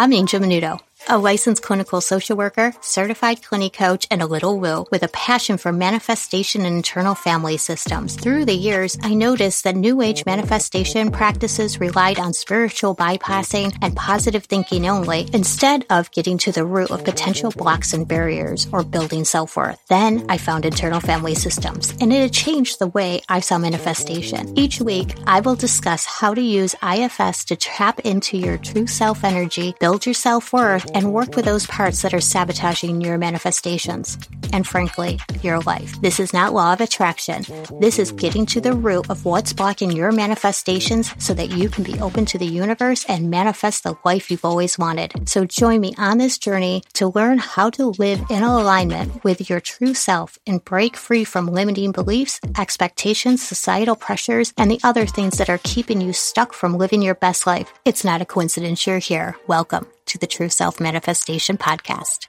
I'm 0.00 0.12
Angel 0.12 0.38
Menudo 0.38 0.78
a 1.08 1.18
licensed 1.18 1.62
clinical 1.62 2.00
social 2.00 2.36
worker, 2.36 2.72
certified 2.80 3.42
clinic 3.42 3.72
coach, 3.72 4.06
and 4.10 4.20
a 4.20 4.26
little 4.26 4.58
woo 4.58 4.86
with 4.90 5.02
a 5.02 5.08
passion 5.08 5.56
for 5.56 5.72
manifestation 5.72 6.64
and 6.64 6.76
internal 6.76 7.14
family 7.14 7.56
systems. 7.56 8.16
Through 8.16 8.44
the 8.46 8.54
years, 8.54 8.96
I 9.02 9.14
noticed 9.14 9.64
that 9.64 9.76
New 9.76 10.02
Age 10.02 10.24
manifestation 10.26 11.10
practices 11.10 11.80
relied 11.80 12.18
on 12.18 12.32
spiritual 12.32 12.94
bypassing 12.94 13.76
and 13.80 13.96
positive 13.96 14.44
thinking 14.44 14.88
only 14.88 15.28
instead 15.32 15.84
of 15.90 16.10
getting 16.10 16.38
to 16.38 16.52
the 16.52 16.64
root 16.64 16.90
of 16.90 17.04
potential 17.04 17.50
blocks 17.50 17.92
and 17.92 18.06
barriers 18.06 18.66
or 18.72 18.82
building 18.82 19.24
self 19.24 19.56
worth. 19.56 19.80
Then 19.88 20.26
I 20.28 20.38
found 20.38 20.64
internal 20.64 21.00
family 21.00 21.34
systems, 21.34 21.94
and 22.00 22.12
it 22.12 22.20
had 22.20 22.32
changed 22.32 22.78
the 22.78 22.88
way 22.88 23.20
I 23.28 23.40
saw 23.40 23.58
manifestation. 23.58 24.58
Each 24.58 24.80
week, 24.80 25.14
I 25.26 25.40
will 25.40 25.54
discuss 25.56 26.04
how 26.04 26.34
to 26.34 26.40
use 26.40 26.74
IFS 26.82 27.44
to 27.46 27.56
tap 27.56 28.00
into 28.00 28.36
your 28.36 28.58
true 28.58 28.86
self 28.86 29.24
energy, 29.24 29.74
build 29.80 30.06
your 30.06 30.14
self 30.14 30.52
worth, 30.52 30.87
and 30.94 31.12
work 31.12 31.36
with 31.36 31.44
those 31.44 31.66
parts 31.66 32.02
that 32.02 32.14
are 32.14 32.20
sabotaging 32.20 33.00
your 33.00 33.18
manifestations 33.18 34.18
and 34.52 34.66
frankly, 34.66 35.18
your 35.42 35.60
life. 35.60 36.00
This 36.00 36.20
is 36.20 36.32
not 36.32 36.52
law 36.52 36.72
of 36.72 36.80
attraction. 36.80 37.44
This 37.80 37.98
is 37.98 38.12
getting 38.12 38.46
to 38.46 38.60
the 38.60 38.72
root 38.72 39.10
of 39.10 39.24
what's 39.24 39.52
blocking 39.52 39.92
your 39.92 40.12
manifestations 40.12 41.14
so 41.18 41.34
that 41.34 41.50
you 41.50 41.68
can 41.68 41.84
be 41.84 41.98
open 42.00 42.24
to 42.26 42.38
the 42.38 42.46
universe 42.46 43.04
and 43.06 43.30
manifest 43.30 43.84
the 43.84 43.96
life 44.04 44.30
you've 44.30 44.44
always 44.44 44.78
wanted. 44.78 45.28
So 45.28 45.44
join 45.44 45.80
me 45.80 45.94
on 45.98 46.18
this 46.18 46.38
journey 46.38 46.82
to 46.94 47.08
learn 47.08 47.38
how 47.38 47.70
to 47.70 47.86
live 47.98 48.20
in 48.30 48.42
alignment 48.42 49.22
with 49.24 49.48
your 49.48 49.60
true 49.60 49.94
self 49.94 50.38
and 50.46 50.64
break 50.64 50.96
free 50.96 51.24
from 51.24 51.46
limiting 51.46 51.92
beliefs, 51.92 52.40
expectations, 52.58 53.46
societal 53.46 53.96
pressures, 53.96 54.52
and 54.56 54.70
the 54.70 54.80
other 54.82 55.06
things 55.06 55.38
that 55.38 55.50
are 55.50 55.60
keeping 55.62 56.00
you 56.00 56.12
stuck 56.12 56.52
from 56.52 56.76
living 56.76 57.02
your 57.02 57.14
best 57.14 57.46
life. 57.46 57.72
It's 57.84 58.04
not 58.04 58.22
a 58.22 58.26
coincidence 58.26 58.86
you're 58.86 58.98
here. 58.98 59.36
Welcome 59.46 59.86
to 60.08 60.18
the 60.18 60.26
True 60.26 60.48
Self 60.48 60.80
Manifestation 60.80 61.58
Podcast. 61.58 62.28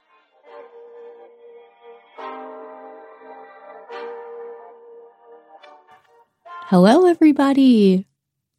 Hello, 6.66 7.06
everybody. 7.06 8.06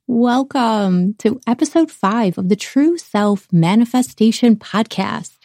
Welcome 0.08 1.14
to 1.20 1.40
episode 1.48 1.90
five 1.90 2.38
of 2.38 2.50
the 2.50 2.56
True 2.56 2.98
Self 2.98 3.48
Manifestation 3.54 4.56
Podcast. 4.58 5.38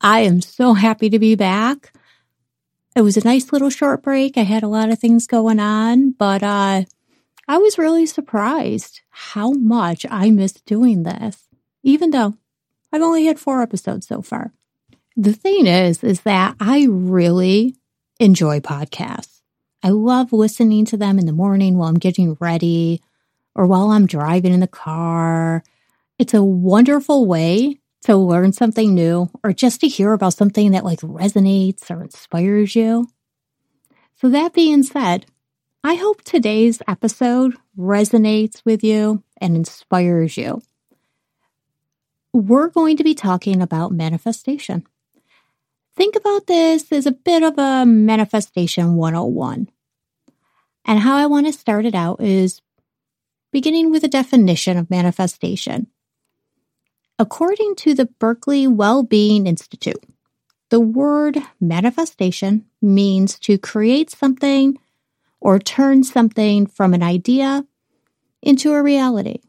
I 0.00 0.20
am 0.20 0.40
so 0.40 0.72
happy 0.72 1.10
to 1.10 1.18
be 1.18 1.34
back. 1.34 1.92
It 2.96 3.02
was 3.02 3.18
a 3.18 3.24
nice 3.24 3.52
little 3.52 3.70
short 3.70 4.02
break. 4.02 4.38
I 4.38 4.42
had 4.42 4.62
a 4.62 4.68
lot 4.68 4.90
of 4.90 4.98
things 4.98 5.26
going 5.26 5.60
on, 5.60 6.12
but 6.12 6.42
uh, 6.42 6.84
I 7.46 7.58
was 7.58 7.78
really 7.78 8.06
surprised 8.06 9.02
how 9.10 9.52
much 9.52 10.06
I 10.10 10.30
missed 10.30 10.64
doing 10.64 11.02
this, 11.02 11.46
even 11.82 12.10
though 12.10 12.34
I've 12.92 13.02
only 13.02 13.26
had 13.26 13.38
four 13.38 13.62
episodes 13.62 14.06
so 14.06 14.22
far. 14.22 14.52
The 15.16 15.32
thing 15.32 15.66
is, 15.66 16.04
is 16.04 16.20
that 16.22 16.56
I 16.60 16.86
really 16.90 17.76
enjoy 18.20 18.60
podcasts. 18.60 19.40
I 19.82 19.90
love 19.90 20.32
listening 20.32 20.84
to 20.86 20.96
them 20.96 21.18
in 21.18 21.26
the 21.26 21.32
morning 21.32 21.76
while 21.76 21.88
I'm 21.88 21.98
getting 21.98 22.36
ready 22.40 23.00
or 23.54 23.66
while 23.66 23.90
I'm 23.90 24.06
driving 24.06 24.52
in 24.52 24.60
the 24.60 24.66
car. 24.66 25.62
It's 26.18 26.34
a 26.34 26.42
wonderful 26.42 27.26
way 27.26 27.78
to 28.02 28.16
learn 28.16 28.52
something 28.52 28.94
new 28.94 29.30
or 29.42 29.52
just 29.52 29.80
to 29.80 29.88
hear 29.88 30.12
about 30.12 30.34
something 30.34 30.72
that 30.72 30.84
like 30.84 31.00
resonates 31.00 31.90
or 31.90 32.02
inspires 32.02 32.76
you. 32.76 33.08
So 34.20 34.28
that 34.30 34.54
being 34.54 34.82
said, 34.82 35.26
I 35.82 35.94
hope 35.94 36.22
today's 36.22 36.82
episode 36.88 37.56
resonates 37.78 38.62
with 38.64 38.82
you 38.82 39.22
and 39.40 39.56
inspires 39.56 40.36
you 40.36 40.62
we're 42.36 42.68
going 42.68 42.98
to 42.98 43.04
be 43.04 43.14
talking 43.14 43.62
about 43.62 43.92
manifestation. 43.92 44.86
Think 45.96 46.16
about 46.16 46.46
this 46.46 46.92
as 46.92 47.06
a 47.06 47.12
bit 47.12 47.42
of 47.42 47.56
a 47.56 47.86
manifestation 47.86 48.94
101. 48.96 49.70
And 50.84 51.00
how 51.00 51.16
I 51.16 51.26
want 51.26 51.46
to 51.46 51.52
start 51.52 51.86
it 51.86 51.94
out 51.94 52.20
is 52.20 52.60
beginning 53.52 53.90
with 53.90 54.04
a 54.04 54.08
definition 54.08 54.76
of 54.76 54.90
manifestation. 54.90 55.86
According 57.18 57.76
to 57.76 57.94
the 57.94 58.04
Berkeley 58.04 58.66
Well-Being 58.66 59.46
Institute, 59.46 60.04
the 60.68 60.80
word 60.80 61.38
manifestation 61.58 62.66
means 62.82 63.38
to 63.38 63.56
create 63.56 64.10
something 64.10 64.76
or 65.40 65.58
turn 65.58 66.04
something 66.04 66.66
from 66.66 66.92
an 66.92 67.02
idea 67.02 67.64
into 68.42 68.74
a 68.74 68.82
reality. 68.82 69.40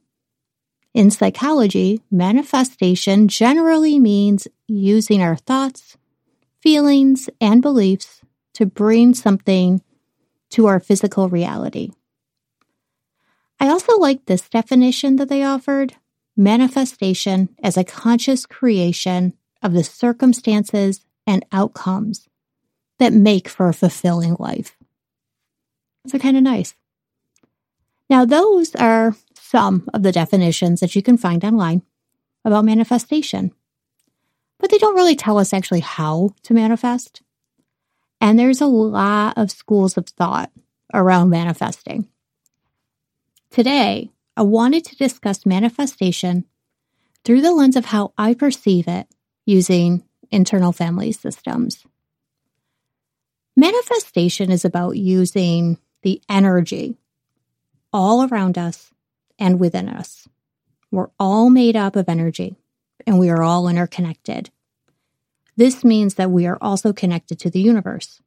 In 0.97 1.11
psychology, 1.11 2.01
manifestation 2.09 3.27
generally 3.27 3.99
means 3.99 4.47
using 4.67 5.21
our 5.21 5.35
thoughts, 5.35 5.95
feelings, 6.59 7.29
and 7.39 7.61
beliefs 7.61 8.21
to 8.55 8.65
bring 8.65 9.13
something 9.13 9.83
to 10.49 10.65
our 10.65 10.79
physical 10.79 11.29
reality. 11.29 11.91
I 13.59 13.67
also 13.67 13.95
like 13.99 14.25
this 14.25 14.49
definition 14.49 15.17
that 15.17 15.29
they 15.29 15.43
offered 15.43 15.93
manifestation 16.35 17.49
as 17.61 17.77
a 17.77 17.83
conscious 17.83 18.47
creation 18.47 19.33
of 19.61 19.73
the 19.73 19.83
circumstances 19.83 21.05
and 21.27 21.45
outcomes 21.51 22.27
that 22.97 23.13
make 23.13 23.47
for 23.47 23.69
a 23.69 23.73
fulfilling 23.75 24.35
life. 24.39 24.75
So, 26.07 26.17
kind 26.17 26.37
of 26.37 26.41
nice. 26.41 26.73
Now, 28.09 28.25
those 28.25 28.73
are 28.75 29.15
some 29.57 29.89
of 29.91 30.03
the 30.03 30.11
definitions 30.11 30.81
that 30.81 30.95
you 30.95 31.01
can 31.01 31.17
find 31.17 31.43
online 31.43 31.81
about 32.45 32.63
manifestation. 32.63 33.51
But 34.59 34.69
they 34.69 34.77
don't 34.77 34.95
really 34.95 35.15
tell 35.15 35.39
us 35.39 35.51
actually 35.51 35.79
how 35.79 36.35
to 36.43 36.53
manifest. 36.53 37.23
And 38.21 38.37
there's 38.37 38.61
a 38.61 38.67
lot 38.67 39.35
of 39.35 39.49
schools 39.49 39.97
of 39.97 40.05
thought 40.09 40.51
around 40.93 41.31
manifesting. 41.31 42.07
Today, 43.49 44.11
I 44.35 44.43
wanted 44.43 44.85
to 44.85 44.95
discuss 44.95 45.43
manifestation 45.43 46.45
through 47.25 47.41
the 47.41 47.51
lens 47.51 47.75
of 47.75 47.85
how 47.85 48.13
I 48.15 48.35
perceive 48.35 48.87
it 48.87 49.07
using 49.47 50.03
internal 50.29 50.71
family 50.71 51.11
systems. 51.11 51.83
Manifestation 53.55 54.51
is 54.51 54.63
about 54.63 54.97
using 54.97 55.79
the 56.03 56.21
energy 56.29 56.95
all 57.91 58.27
around 58.27 58.59
us 58.59 58.93
and 59.39 59.59
within 59.59 59.89
us. 59.89 60.27
We're 60.91 61.09
all 61.19 61.49
made 61.49 61.75
up 61.75 61.95
of 61.95 62.09
energy 62.09 62.55
and 63.05 63.19
we 63.19 63.29
are 63.29 63.43
all 63.43 63.67
interconnected. 63.67 64.49
This 65.55 65.83
means 65.83 66.15
that 66.15 66.31
we 66.31 66.45
are 66.45 66.57
also 66.61 66.93
connected 66.93 67.39
to 67.39 67.49
the 67.49 67.59
universe. 67.59 68.21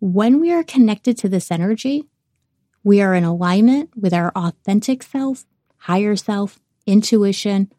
When 0.00 0.40
we 0.40 0.52
are 0.52 0.62
connected 0.62 1.18
to 1.18 1.28
this 1.28 1.50
energy, 1.50 2.08
we 2.84 3.00
are 3.02 3.14
in 3.14 3.24
alignment 3.24 3.90
with 3.96 4.14
our 4.14 4.30
authentic 4.30 5.02
self, 5.02 5.44
higher 5.76 6.16
self, 6.16 6.60
intuition, 6.86 7.70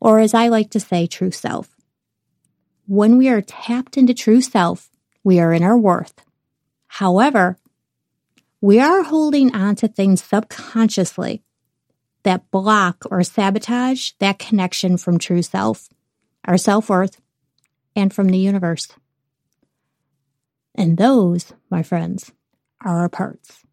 or 0.00 0.18
as 0.18 0.34
I 0.34 0.48
like 0.48 0.70
to 0.70 0.80
say, 0.80 1.06
true 1.06 1.30
self. 1.30 1.76
When 2.86 3.18
we 3.18 3.28
are 3.28 3.42
tapped 3.42 3.96
into 3.96 4.14
true 4.14 4.40
self, 4.40 4.90
we 5.22 5.40
are 5.40 5.52
in 5.52 5.62
our 5.62 5.76
worth. 5.76 6.14
However, 6.86 7.58
we 8.60 8.80
are 8.80 9.02
holding 9.02 9.54
on 9.54 9.74
to 9.76 9.88
things 9.88 10.22
subconsciously 10.22 11.42
that 12.24 12.50
block 12.50 13.04
or 13.10 13.22
sabotage 13.22 14.12
that 14.18 14.38
connection 14.38 14.96
from 14.96 15.18
true 15.18 15.42
self, 15.42 15.88
our 16.44 16.58
self 16.58 16.88
worth, 16.88 17.20
and 17.94 18.12
from 18.12 18.28
the 18.28 18.38
universe. 18.38 18.88
And 20.74 20.96
those, 20.96 21.52
my 21.70 21.82
friends, 21.82 22.32
are 22.84 22.98
our 22.98 23.08
parts. 23.08 23.64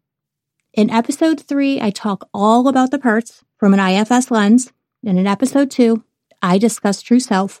In 0.72 0.88
episode 0.88 1.40
three, 1.40 1.80
I 1.80 1.90
talk 1.90 2.28
all 2.32 2.68
about 2.68 2.90
the 2.90 2.98
parts 2.98 3.44
from 3.58 3.74
an 3.74 3.80
IFS 3.80 4.30
lens. 4.30 4.72
And 5.04 5.18
in 5.18 5.26
episode 5.26 5.70
two, 5.70 6.04
I 6.40 6.58
discuss 6.58 7.02
true 7.02 7.20
self. 7.20 7.60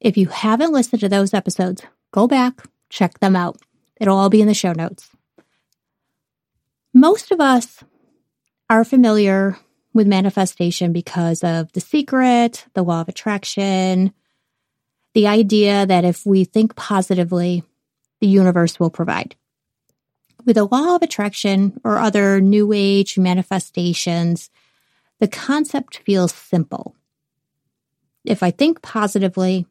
If 0.00 0.16
you 0.16 0.28
haven't 0.28 0.72
listened 0.72 1.00
to 1.00 1.08
those 1.08 1.34
episodes, 1.34 1.82
go 2.12 2.28
back, 2.28 2.62
check 2.90 3.18
them 3.20 3.34
out. 3.34 3.58
It'll 4.00 4.18
all 4.18 4.28
be 4.28 4.42
in 4.42 4.46
the 4.46 4.54
show 4.54 4.72
notes. 4.72 5.10
Most 6.92 7.30
of 7.30 7.40
us 7.40 7.82
are 8.68 8.84
familiar 8.84 9.58
with 9.96 10.06
manifestation 10.06 10.92
because 10.92 11.42
of 11.42 11.72
the 11.72 11.80
secret, 11.80 12.66
the 12.74 12.84
law 12.84 13.00
of 13.00 13.08
attraction, 13.08 14.12
the 15.14 15.26
idea 15.26 15.86
that 15.86 16.04
if 16.04 16.26
we 16.26 16.44
think 16.44 16.76
positively, 16.76 17.64
the 18.20 18.26
universe 18.26 18.78
will 18.78 18.90
provide. 18.90 19.34
With 20.44 20.56
the 20.56 20.66
law 20.66 20.94
of 20.94 21.02
attraction 21.02 21.80
or 21.82 21.98
other 21.98 22.40
new 22.40 22.72
age 22.74 23.18
manifestations, 23.18 24.50
the 25.18 25.28
concept 25.28 26.02
feels 26.04 26.32
simple. 26.32 26.94
If 28.24 28.42
I 28.42 28.50
think 28.50 28.82
positively, 28.82 29.66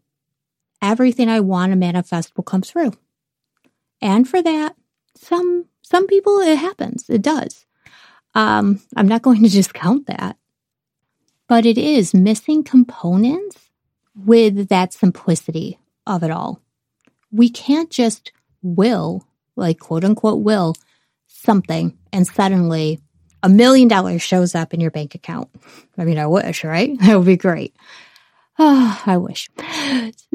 everything 0.81 1.29
I 1.29 1.39
want 1.39 1.71
to 1.71 1.75
manifest 1.75 2.35
will 2.35 2.43
come 2.43 2.63
through. 2.63 2.93
And 4.01 4.27
for 4.27 4.41
that, 4.41 4.75
some 5.15 5.65
some 5.83 6.07
people 6.07 6.39
it 6.39 6.57
happens. 6.57 7.09
It 7.09 7.21
does. 7.21 7.64
Um, 8.35 8.81
I'm 8.95 9.07
not 9.07 9.21
going 9.23 9.41
to 9.43 9.49
discount 9.59 10.07
that. 10.07 10.37
but 11.47 11.65
it 11.65 11.77
is 11.77 12.13
missing 12.13 12.63
components 12.63 13.69
with 14.15 14.69
that 14.69 14.93
simplicity 14.93 15.77
of 16.07 16.23
it 16.23 16.31
all. 16.31 16.61
We 17.31 17.49
can't 17.49 17.89
just 17.91 18.31
will, 18.63 19.27
like 19.55 19.79
quote 19.79 20.03
unquote, 20.03 20.41
will 20.43 20.73
something 21.27 21.97
and 22.11 22.25
suddenly 22.27 22.99
a 23.43 23.49
million 23.49 23.87
dollars 23.87 24.21
shows 24.23 24.55
up 24.55 24.73
in 24.73 24.81
your 24.81 24.91
bank 24.91 25.13
account. 25.15 25.49
I 25.97 26.05
mean, 26.05 26.17
I 26.17 26.27
wish, 26.27 26.63
right? 26.63 26.97
That 27.01 27.17
would 27.17 27.27
be 27.27 27.37
great. 27.37 27.75
Oh, 28.57 29.01
I 29.05 29.17
wish. 29.17 29.49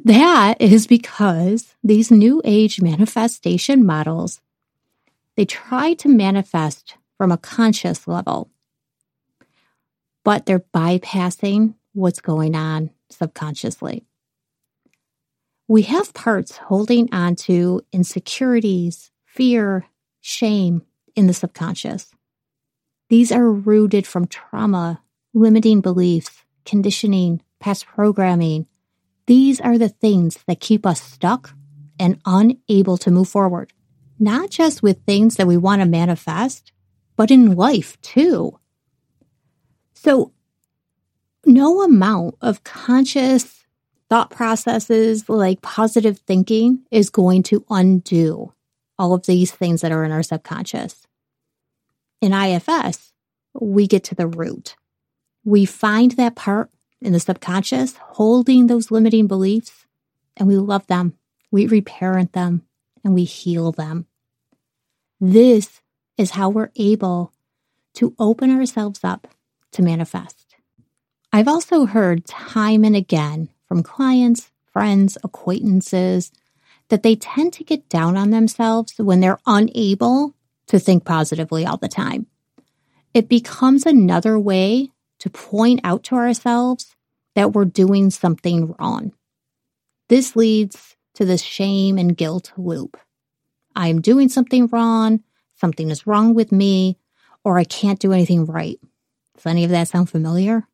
That 0.05 0.61
is 0.61 0.87
because 0.87 1.75
these 1.83 2.11
new 2.11 2.41
age 2.45 2.81
manifestation 2.81 3.85
models, 3.85 4.41
they 5.37 5.45
try 5.45 5.95
to 5.95 6.09
manifest 6.09 6.97
from 7.21 7.31
a 7.31 7.37
conscious 7.37 8.09
level, 8.09 8.51
but 10.25 10.47
they're 10.47 10.65
bypassing 10.75 11.75
what's 11.93 12.19
going 12.19 12.57
on 12.57 12.89
subconsciously. 13.11 14.07
We 15.69 15.83
have 15.83 16.15
parts 16.15 16.57
holding 16.57 17.13
on 17.13 17.37
to 17.45 17.83
insecurities, 17.93 19.11
fear, 19.27 19.85
shame 20.23 20.81
in 21.15 21.27
the 21.27 21.35
subconscious. 21.35 22.15
These 23.11 23.31
are 23.33 23.53
rooted 23.53 24.07
from 24.07 24.27
trauma, 24.27 25.03
limiting 25.35 25.83
beliefs, 25.83 26.47
conditioning, 26.65 27.43
past 27.59 27.85
programming. 27.85 28.67
These 29.27 29.61
are 29.61 29.77
the 29.77 29.91
things 29.91 30.39
that 30.47 30.61
keep 30.61 30.87
us 30.87 31.03
stuck 31.03 31.53
and 31.99 32.19
unable 32.25 32.97
to 32.97 33.11
move 33.11 33.29
forward, 33.29 33.75
not 34.19 34.49
just 34.49 34.83
with 34.83 35.05
things 35.05 35.37
that 35.37 35.47
we 35.47 35.59
want 35.59 35.83
to 35.83 35.87
manifest, 35.87 36.73
but 37.21 37.31
in 37.31 37.55
life 37.55 38.01
too. 38.01 38.59
So, 39.93 40.33
no 41.45 41.83
amount 41.83 42.37
of 42.41 42.65
conscious 42.65 43.67
thought 44.09 44.31
processes 44.31 45.29
like 45.29 45.61
positive 45.61 46.17
thinking 46.21 46.87
is 46.91 47.11
going 47.11 47.43
to 47.43 47.63
undo 47.69 48.55
all 48.99 49.13
of 49.13 49.27
these 49.27 49.53
things 49.53 49.83
that 49.83 49.93
are 49.93 50.03
in 50.03 50.13
our 50.13 50.23
subconscious. 50.23 51.07
In 52.23 52.33
IFS, 52.33 53.13
we 53.53 53.87
get 53.87 54.03
to 54.05 54.15
the 54.15 54.27
root. 54.27 54.77
We 55.45 55.67
find 55.67 56.13
that 56.13 56.37
part 56.37 56.71
in 57.03 57.13
the 57.13 57.21
subconscious 57.21 57.99
holding 57.99 58.67
those 58.67 58.91
limiting 58.91 59.27
beliefs 59.27 59.85
and 60.39 60.49
we 60.49 60.57
love 60.57 60.87
them. 60.87 61.19
We 61.51 61.67
reparent 61.67 62.33
them 62.33 62.63
and 63.05 63.13
we 63.13 63.25
heal 63.25 63.73
them. 63.73 64.07
This 65.21 65.83
is 66.21 66.33
how 66.33 66.51
we're 66.51 66.71
able 66.77 67.33
to 67.95 68.15
open 68.19 68.51
ourselves 68.51 69.01
up 69.03 69.27
to 69.73 69.81
manifest. 69.81 70.55
I've 71.33 71.49
also 71.49 71.87
heard 71.87 72.27
time 72.27 72.85
and 72.85 72.95
again 72.95 73.49
from 73.67 73.83
clients, 73.83 74.51
friends, 74.71 75.17
acquaintances 75.25 76.31
that 76.91 77.03
they 77.03 77.17
tend 77.17 77.55
to 77.55 77.65
get 77.65 77.89
down 77.89 78.19
on 78.19 78.29
themselves 78.31 78.93
when 78.99 79.21
they're 79.21 79.41
unable 79.47 80.35
to 80.67 80.79
think 80.79 81.07
positively 81.07 81.65
all 81.65 81.79
the 81.79 81.89
time. 81.89 82.27
It 83.15 83.27
becomes 83.27 83.87
another 83.87 84.39
way 84.39 84.91
to 85.21 85.31
point 85.31 85.81
out 85.85 86.05
to 86.05 86.17
ourselves 86.17 86.95
that 87.35 87.55
we're 87.55 87.65
doing 87.65 88.11
something 88.11 88.75
wrong. 88.79 89.15
This 90.11 90.37
leads 90.37 90.97
to 91.15 91.25
the 91.25 91.39
shame 91.39 91.97
and 91.97 92.15
guilt 92.15 92.53
loop. 92.59 92.99
I 93.75 93.89
am 93.89 94.03
doing 94.03 94.29
something 94.29 94.67
wrong, 94.67 95.23
something 95.61 95.91
is 95.91 96.07
wrong 96.07 96.35
with 96.35 96.51
me, 96.51 96.99
or 97.45 97.59
I 97.59 97.65
can't 97.65 98.01
do 98.01 98.13
anything 98.13 98.47
right. 98.47 98.81
Does 99.37 99.47
any 99.47 99.65
of 99.65 99.71
that 99.71 99.89
sound 99.89 100.11
familiar? 100.11 100.67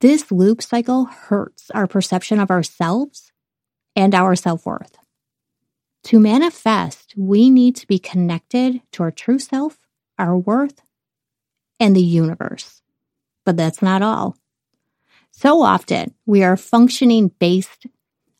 This 0.00 0.30
loop 0.30 0.62
cycle 0.62 1.04
hurts 1.04 1.70
our 1.70 1.86
perception 1.86 2.40
of 2.40 2.50
ourselves 2.50 3.32
and 3.96 4.14
our 4.14 4.34
self 4.36 4.66
worth. 4.66 4.96
To 6.04 6.20
manifest, 6.20 7.14
we 7.16 7.48
need 7.48 7.76
to 7.76 7.86
be 7.86 7.98
connected 7.98 8.82
to 8.92 9.02
our 9.02 9.10
true 9.10 9.38
self, 9.38 9.78
our 10.18 10.36
worth, 10.36 10.82
and 11.80 11.96
the 11.96 12.02
universe. 12.02 12.82
But 13.44 13.56
that's 13.56 13.80
not 13.80 14.02
all. 14.02 14.36
So 15.30 15.62
often 15.62 16.14
we 16.26 16.44
are 16.44 16.56
functioning 16.56 17.28
based 17.38 17.86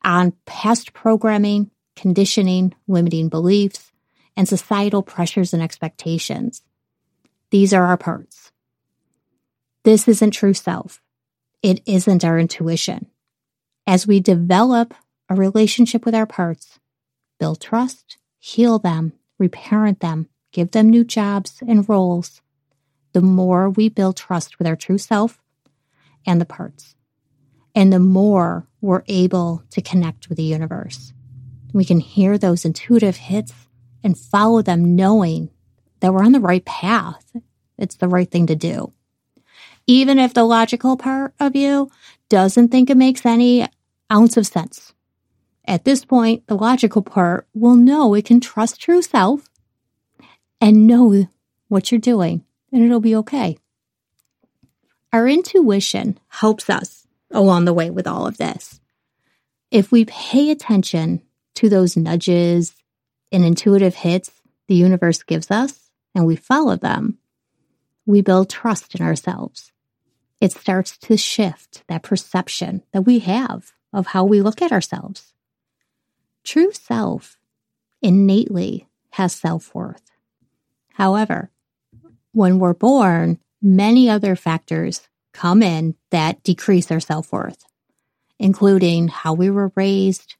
on 0.04 0.34
past 0.44 0.92
programming, 0.92 1.70
conditioning, 1.96 2.74
limiting 2.86 3.28
beliefs, 3.28 3.92
and 4.36 4.48
societal 4.48 5.02
pressures 5.02 5.52
and 5.52 5.62
expectations. 5.62 6.62
These 7.50 7.72
are 7.72 7.84
our 7.84 7.96
parts. 7.96 8.52
This 9.84 10.08
isn't 10.08 10.32
true 10.32 10.54
self. 10.54 11.00
It 11.62 11.82
isn't 11.86 12.24
our 12.24 12.38
intuition. 12.38 13.06
As 13.86 14.06
we 14.06 14.20
develop 14.20 14.94
a 15.28 15.34
relationship 15.34 16.04
with 16.04 16.14
our 16.14 16.26
parts, 16.26 16.78
build 17.38 17.60
trust, 17.60 18.18
heal 18.38 18.78
them, 18.78 19.12
reparent 19.38 20.00
them, 20.00 20.28
give 20.52 20.70
them 20.70 20.88
new 20.88 21.04
jobs 21.04 21.62
and 21.66 21.88
roles, 21.88 22.40
the 23.12 23.20
more 23.20 23.70
we 23.70 23.88
build 23.88 24.16
trust 24.16 24.58
with 24.58 24.66
our 24.66 24.76
true 24.76 24.98
self 24.98 25.40
and 26.26 26.40
the 26.40 26.46
parts. 26.46 26.94
And 27.74 27.92
the 27.92 27.98
more 27.98 28.66
we're 28.80 29.04
able 29.06 29.62
to 29.70 29.82
connect 29.82 30.28
with 30.28 30.36
the 30.36 30.44
universe. 30.44 31.12
We 31.72 31.84
can 31.84 32.00
hear 32.00 32.38
those 32.38 32.64
intuitive 32.64 33.16
hits 33.16 33.52
and 34.04 34.16
follow 34.16 34.62
them 34.62 34.94
knowing 34.94 35.50
that 36.00 36.12
we're 36.12 36.22
on 36.22 36.32
the 36.32 36.40
right 36.40 36.64
path. 36.64 37.34
It's 37.78 37.96
the 37.96 38.06
right 38.06 38.30
thing 38.30 38.46
to 38.46 38.54
do. 38.54 38.92
Even 39.86 40.18
if 40.18 40.34
the 40.34 40.44
logical 40.44 40.96
part 40.96 41.34
of 41.40 41.56
you 41.56 41.90
doesn't 42.28 42.68
think 42.68 42.90
it 42.90 42.96
makes 42.96 43.26
any 43.26 43.66
ounce 44.12 44.36
of 44.36 44.46
sense. 44.46 44.92
At 45.66 45.84
this 45.84 46.04
point, 46.04 46.46
the 46.46 46.56
logical 46.56 47.02
part 47.02 47.48
will 47.54 47.74
know 47.74 48.14
it 48.14 48.26
can 48.26 48.40
trust 48.40 48.80
true 48.80 49.02
self 49.02 49.48
and 50.60 50.86
know 50.86 51.26
what 51.68 51.90
you're 51.90 51.98
doing 51.98 52.44
and 52.70 52.84
it'll 52.84 53.00
be 53.00 53.16
okay. 53.16 53.56
Our 55.12 55.28
intuition 55.28 56.18
helps 56.28 56.68
us 56.68 57.06
along 57.30 57.64
the 57.64 57.72
way 57.72 57.88
with 57.88 58.06
all 58.06 58.26
of 58.26 58.36
this. 58.36 58.80
If 59.70 59.90
we 59.90 60.04
pay 60.04 60.50
attention 60.50 61.22
to 61.56 61.68
those 61.68 61.96
nudges 61.96 62.74
and 63.34 63.44
intuitive 63.44 63.96
hits 63.96 64.30
the 64.68 64.74
universe 64.74 65.22
gives 65.22 65.50
us 65.50 65.90
and 66.14 66.24
we 66.24 66.36
follow 66.36 66.76
them, 66.76 67.18
we 68.06 68.20
build 68.20 68.48
trust 68.48 68.94
in 68.94 69.04
ourselves. 69.04 69.72
It 70.40 70.52
starts 70.52 70.96
to 70.98 71.16
shift 71.16 71.82
that 71.88 72.02
perception 72.02 72.82
that 72.92 73.02
we 73.02 73.18
have 73.20 73.72
of 73.92 74.08
how 74.08 74.24
we 74.24 74.40
look 74.40 74.62
at 74.62 74.72
ourselves. 74.72 75.32
True 76.44 76.72
self 76.72 77.38
innately 78.02 78.88
has 79.10 79.34
self 79.34 79.74
worth. 79.74 80.10
However, 80.92 81.50
when 82.32 82.58
we're 82.58 82.74
born, 82.74 83.38
many 83.62 84.08
other 84.08 84.36
factors 84.36 85.08
come 85.32 85.62
in 85.62 85.94
that 86.10 86.42
decrease 86.42 86.90
our 86.90 87.00
self 87.00 87.32
worth, 87.32 87.64
including 88.38 89.08
how 89.08 89.32
we 89.32 89.50
were 89.50 89.72
raised, 89.74 90.36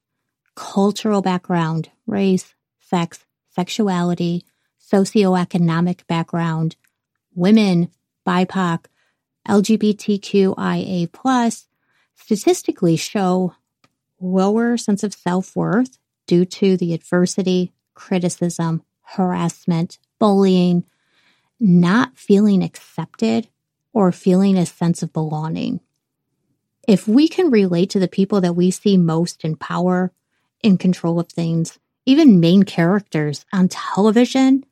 cultural 0.54 1.22
background, 1.22 1.90
race, 2.06 2.54
sex, 2.94 3.26
sexuality, 3.48 4.44
socioeconomic 4.80 6.06
background, 6.06 6.76
women, 7.34 7.90
BIPOC, 8.24 8.84
LGBTQIA 9.48 11.10
statistically 12.14 12.94
show 12.94 13.52
lower 14.20 14.76
sense 14.76 15.02
of 15.02 15.12
self 15.12 15.56
worth 15.56 15.98
due 16.28 16.44
to 16.44 16.76
the 16.76 16.94
adversity, 16.94 17.72
criticism, 17.94 18.80
harassment, 19.02 19.98
bullying, 20.20 20.84
not 21.58 22.16
feeling 22.16 22.62
accepted 22.62 23.48
or 23.92 24.12
feeling 24.12 24.56
a 24.56 24.66
sense 24.66 25.02
of 25.02 25.12
belonging. 25.12 25.80
If 26.86 27.08
we 27.08 27.26
can 27.26 27.50
relate 27.50 27.90
to 27.90 27.98
the 27.98 28.06
people 28.06 28.40
that 28.42 28.54
we 28.54 28.70
see 28.70 28.96
most 28.96 29.44
in 29.44 29.56
power, 29.56 30.12
in 30.62 30.78
control 30.78 31.18
of 31.18 31.28
things, 31.28 31.80
even 32.06 32.40
main 32.40 32.62
characters 32.62 33.44
on 33.52 33.68
television, 33.68 34.64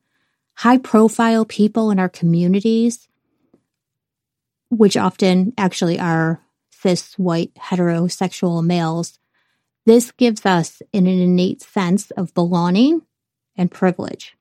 high 0.55 0.79
profile 0.79 1.45
people 1.45 1.91
in 1.91 1.99
our 1.99 2.09
communities, 2.09 3.09
which 4.71 4.97
often 4.97 5.53
actually 5.57 5.99
are 5.99 6.41
cis, 6.71 7.19
white, 7.19 7.55
heterosexual 7.55 8.65
males, 8.65 9.19
this 9.87 10.13
gives 10.13 10.47
us 10.47 10.83
an 10.93 11.07
innate 11.07 11.63
sense 11.63 12.11
of 12.13 12.35
belonging 12.35 13.03
and 13.57 13.71
privilege. 13.71 14.37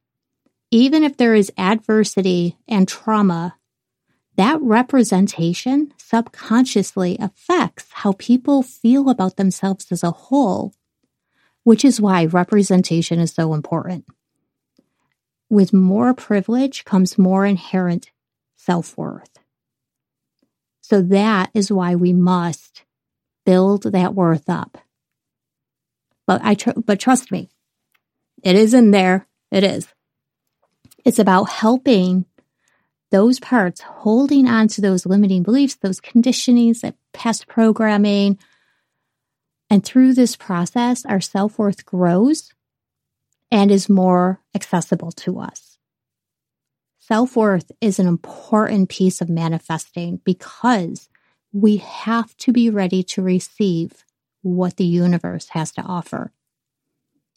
Even 0.69 1.03
if 1.03 1.17
there 1.17 1.35
is 1.35 1.51
adversity 1.57 2.57
and 2.67 2.87
trauma, 2.87 3.55
that 4.37 4.61
representation 4.61 5.93
subconsciously 5.97 7.17
affects 7.19 7.85
how 7.91 8.13
people 8.13 8.63
feel 8.63 9.09
about 9.09 9.35
themselves 9.35 9.91
as 9.91 10.03
a 10.03 10.11
whole, 10.11 10.73
which 11.63 11.85
is 11.85 12.01
why 12.01 12.25
representation 12.25 13.19
is 13.19 13.31
so 13.31 13.53
important. 13.53 14.05
With 15.49 15.73
more 15.73 16.13
privilege 16.13 16.85
comes 16.85 17.17
more 17.17 17.45
inherent 17.45 18.11
self 18.57 18.97
worth. 18.97 19.37
So 20.81 21.01
that 21.01 21.51
is 21.53 21.71
why 21.71 21.95
we 21.95 22.13
must 22.13 22.83
build 23.45 23.83
that 23.83 24.13
worth 24.13 24.49
up. 24.49 24.77
But 26.27 26.41
I, 26.43 26.53
tr- 26.55 26.79
but 26.85 26.99
trust 26.99 27.31
me, 27.31 27.49
it 28.43 28.55
is 28.55 28.73
in 28.73 28.91
there. 28.91 29.27
It 29.51 29.63
is. 29.63 29.87
It's 31.03 31.19
about 31.19 31.45
helping 31.45 32.25
those 33.11 33.39
parts 33.39 33.81
holding 33.81 34.47
on 34.47 34.67
to 34.69 34.81
those 34.81 35.05
limiting 35.05 35.43
beliefs, 35.43 35.75
those 35.75 35.99
conditionings, 35.99 36.81
that 36.81 36.95
past 37.13 37.47
programming. 37.47 38.39
And 39.71 39.85
through 39.85 40.15
this 40.15 40.35
process, 40.35 41.05
our 41.05 41.21
self 41.21 41.57
worth 41.57 41.85
grows 41.85 42.51
and 43.49 43.71
is 43.71 43.87
more 43.87 44.41
accessible 44.53 45.13
to 45.13 45.39
us. 45.39 45.77
Self 46.99 47.37
worth 47.37 47.71
is 47.79 47.97
an 47.97 48.05
important 48.05 48.89
piece 48.89 49.21
of 49.21 49.29
manifesting 49.29 50.19
because 50.25 51.07
we 51.53 51.77
have 51.77 52.35
to 52.37 52.51
be 52.51 52.69
ready 52.69 53.01
to 53.03 53.21
receive 53.21 54.03
what 54.41 54.75
the 54.75 54.83
universe 54.83 55.47
has 55.49 55.71
to 55.71 55.81
offer. 55.81 56.33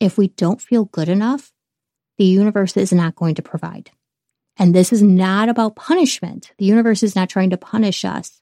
If 0.00 0.18
we 0.18 0.26
don't 0.26 0.60
feel 0.60 0.86
good 0.86 1.08
enough, 1.08 1.52
the 2.18 2.24
universe 2.24 2.76
is 2.76 2.92
not 2.92 3.14
going 3.14 3.36
to 3.36 3.42
provide. 3.42 3.92
And 4.56 4.74
this 4.74 4.92
is 4.92 5.04
not 5.04 5.48
about 5.48 5.76
punishment. 5.76 6.50
The 6.58 6.64
universe 6.64 7.04
is 7.04 7.14
not 7.14 7.28
trying 7.28 7.50
to 7.50 7.56
punish 7.56 8.04
us. 8.04 8.40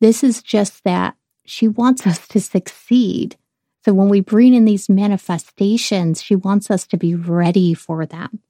This 0.00 0.22
is 0.22 0.40
just 0.40 0.84
that 0.84 1.16
she 1.46 1.68
wants 1.68 2.06
us 2.06 2.26
to 2.28 2.40
succeed. 2.40 3.36
So 3.84 3.94
when 3.94 4.08
we 4.08 4.20
bring 4.20 4.54
in 4.54 4.64
these 4.64 4.88
manifestations, 4.88 6.22
she 6.22 6.34
wants 6.34 6.70
us 6.70 6.86
to 6.88 6.96
be 6.96 7.14
ready 7.14 7.72
for 7.72 8.04
them. 8.04 8.40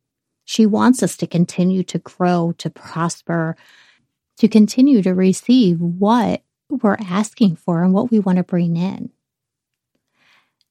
She 0.45 0.65
wants 0.65 1.03
us 1.03 1.17
to 1.19 1.27
continue 1.27 1.83
to 1.85 1.99
grow, 1.99 2.55
to 2.59 2.71
prosper, 2.71 3.57
to 4.39 4.49
continue 4.49 5.03
to 5.03 5.15
receive 5.15 5.81
what 5.81 6.43
we're 6.69 6.97
asking 7.01 7.57
for 7.57 7.83
and 7.83 7.93
what 7.93 8.11
we 8.11 8.19
want 8.19 8.37
to 8.37 8.45
bring 8.45 8.77
in. 8.77 9.11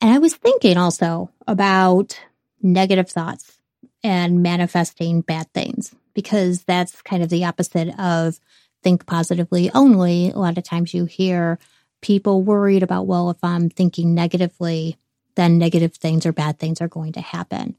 And 0.01 0.13
I 0.13 0.17
was 0.19 0.35
thinking 0.35 0.77
also 0.77 1.31
about 1.47 2.19
negative 2.61 3.09
thoughts 3.09 3.57
and 4.03 4.43
manifesting 4.43 5.21
bad 5.21 5.51
things 5.53 5.95
because 6.13 6.63
that's 6.63 7.01
kind 7.01 7.23
of 7.23 7.29
the 7.29 7.45
opposite 7.45 7.97
of 7.99 8.39
think 8.83 9.05
positively 9.05 9.71
only. 9.73 10.29
A 10.29 10.37
lot 10.37 10.57
of 10.57 10.63
times 10.63 10.93
you 10.93 11.05
hear 11.05 11.59
people 12.01 12.43
worried 12.43 12.83
about, 12.83 13.07
well, 13.07 13.29
if 13.29 13.43
I'm 13.43 13.69
thinking 13.69 14.13
negatively, 14.13 14.97
then 15.35 15.57
negative 15.57 15.95
things 15.95 16.25
or 16.25 16.31
bad 16.31 16.59
things 16.59 16.81
are 16.81 16.87
going 16.87 17.13
to 17.13 17.21
happen. 17.21 17.75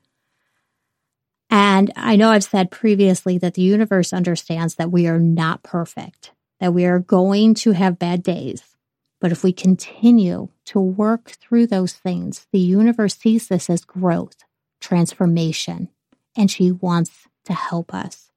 And 1.48 1.92
I 1.96 2.16
know 2.16 2.30
I've 2.30 2.44
said 2.44 2.70
previously 2.70 3.38
that 3.38 3.54
the 3.54 3.62
universe 3.62 4.12
understands 4.12 4.74
that 4.76 4.90
we 4.90 5.06
are 5.06 5.20
not 5.20 5.62
perfect, 5.62 6.32
that 6.60 6.74
we 6.74 6.84
are 6.84 6.98
going 6.98 7.54
to 7.54 7.72
have 7.72 7.98
bad 7.98 8.22
days. 8.22 8.76
But 9.20 9.32
if 9.32 9.42
we 9.42 9.52
continue 9.52 10.48
to 10.66 10.80
work 10.80 11.30
through 11.30 11.68
those 11.68 11.94
things, 11.94 12.46
the 12.52 12.58
universe 12.58 13.16
sees 13.16 13.48
this 13.48 13.70
as 13.70 13.84
growth, 13.84 14.44
transformation, 14.80 15.88
and 16.36 16.50
she 16.50 16.72
wants 16.72 17.28
to 17.44 17.52
help 17.52 17.94
us. 17.94 18.30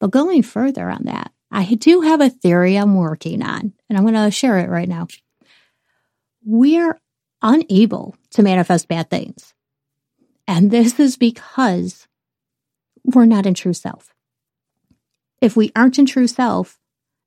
But 0.00 0.10
going 0.10 0.42
further 0.42 0.90
on 0.90 1.02
that, 1.04 1.32
I 1.54 1.74
do 1.74 2.00
have 2.00 2.20
a 2.20 2.30
theory 2.30 2.76
I'm 2.76 2.96
working 2.96 3.40
on, 3.40 3.72
and 3.88 3.96
I'm 3.96 4.02
going 4.02 4.14
to 4.14 4.30
share 4.32 4.58
it 4.58 4.68
right 4.68 4.88
now. 4.88 5.06
We're 6.44 7.00
unable 7.40 8.16
to 8.30 8.42
manifest 8.42 8.88
bad 8.88 9.08
things. 9.08 9.54
And 10.48 10.72
this 10.72 10.98
is 10.98 11.16
because 11.16 12.08
we're 13.04 13.24
not 13.24 13.46
in 13.46 13.54
true 13.54 13.72
self. 13.72 14.12
If 15.40 15.56
we 15.56 15.70
aren't 15.76 15.98
in 15.98 16.06
true 16.06 16.26
self, 16.26 16.80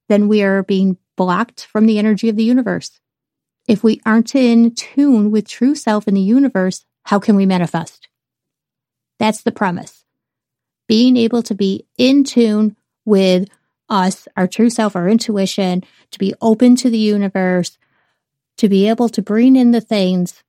then 0.10 0.28
we 0.28 0.44
are 0.44 0.62
being 0.62 0.98
blocked 1.16 1.66
from 1.66 1.86
the 1.86 1.98
energy 1.98 2.28
of 2.28 2.36
the 2.36 2.44
universe. 2.44 3.00
If 3.66 3.82
we 3.82 4.02
aren't 4.06 4.36
in 4.36 4.76
tune 4.76 5.32
with 5.32 5.48
true 5.48 5.74
self 5.74 6.06
in 6.06 6.16
the 6.16 6.22
universe, 6.22 6.84
how 7.04 7.20
can 7.20 7.38
we 7.38 7.46
manifest? 7.46 8.10
That's 9.20 9.44
the 9.44 9.52
premise. 9.54 10.04
Being 10.88 11.16
able 11.16 11.44
to 11.44 11.56
be 11.56 11.86
in 11.98 12.26
tune 12.26 12.76
with 13.06 13.48
us, 13.90 14.28
our 14.36 14.48
true 14.48 14.70
self, 14.70 14.96
our 14.96 15.08
intuition, 15.08 15.84
to 16.12 16.20
be 16.20 16.34
open 16.42 16.76
to 16.78 16.90
the 16.90 16.98
universe, 16.98 17.78
to 18.58 18.70
be 18.70 18.88
able 18.90 19.10
to 19.10 19.22
bring 19.22 19.56
in 19.56 19.72
the 19.72 19.82
things 19.82 20.44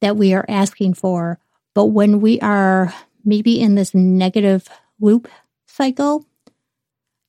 that 0.00 0.16
we 0.16 0.34
are 0.34 0.44
asking 0.48 0.94
for. 0.94 1.38
But 1.74 1.86
when 1.86 2.20
we 2.20 2.40
are 2.40 2.92
maybe 3.24 3.60
in 3.60 3.74
this 3.74 3.94
negative 3.94 4.68
loop 5.00 5.28
cycle, 5.66 6.26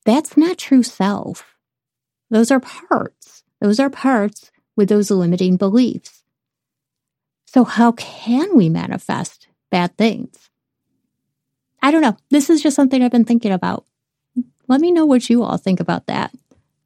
that's 0.05 0.35
not 0.35 0.57
true 0.57 0.83
self. 0.83 1.55
Those 2.29 2.51
are 2.51 2.59
parts. 2.59 3.43
Those 3.61 3.79
are 3.79 3.89
parts 3.89 4.51
with 4.75 4.89
those 4.89 5.11
limiting 5.11 5.55
beliefs. 5.55 6.23
So, 7.45 7.63
how 7.63 7.91
can 7.93 8.57
we 8.57 8.67
manifest 8.67 9.47
bad 9.69 9.95
things? 9.97 10.49
I 11.81 11.91
don't 11.91 12.01
know. 12.01 12.17
This 12.31 12.49
is 12.49 12.63
just 12.63 12.75
something 12.75 13.03
I've 13.03 13.11
been 13.11 13.25
thinking 13.25 13.51
about. 13.51 13.85
Let 14.67 14.81
me 14.81 14.91
know 14.91 15.05
what 15.05 15.29
you 15.29 15.43
all 15.43 15.57
think 15.57 15.79
about 15.79 16.07
that. 16.07 16.31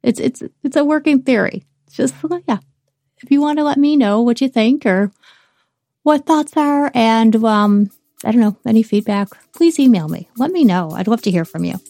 It's 0.02 0.20
it's 0.20 0.42
it's 0.62 0.76
a 0.76 0.84
working 0.84 1.22
theory. 1.22 1.64
It's 1.86 1.96
just 1.96 2.14
yeah. 2.48 2.58
If 3.22 3.30
you 3.30 3.40
want 3.40 3.58
to 3.58 3.64
let 3.64 3.78
me 3.78 3.96
know 3.96 4.22
what 4.22 4.40
you 4.40 4.48
think 4.48 4.86
or 4.86 5.10
what 6.02 6.24
thoughts 6.24 6.56
are, 6.56 6.90
and 6.94 7.34
um, 7.44 7.90
I 8.24 8.30
don't 8.30 8.40
know 8.40 8.56
any 8.66 8.82
feedback, 8.82 9.28
please 9.52 9.78
email 9.78 10.08
me. 10.08 10.28
Let 10.36 10.52
me 10.52 10.64
know. 10.64 10.92
I'd 10.92 11.08
love 11.08 11.22
to 11.22 11.30
hear 11.30 11.44
from 11.44 11.64
you. 11.64 11.80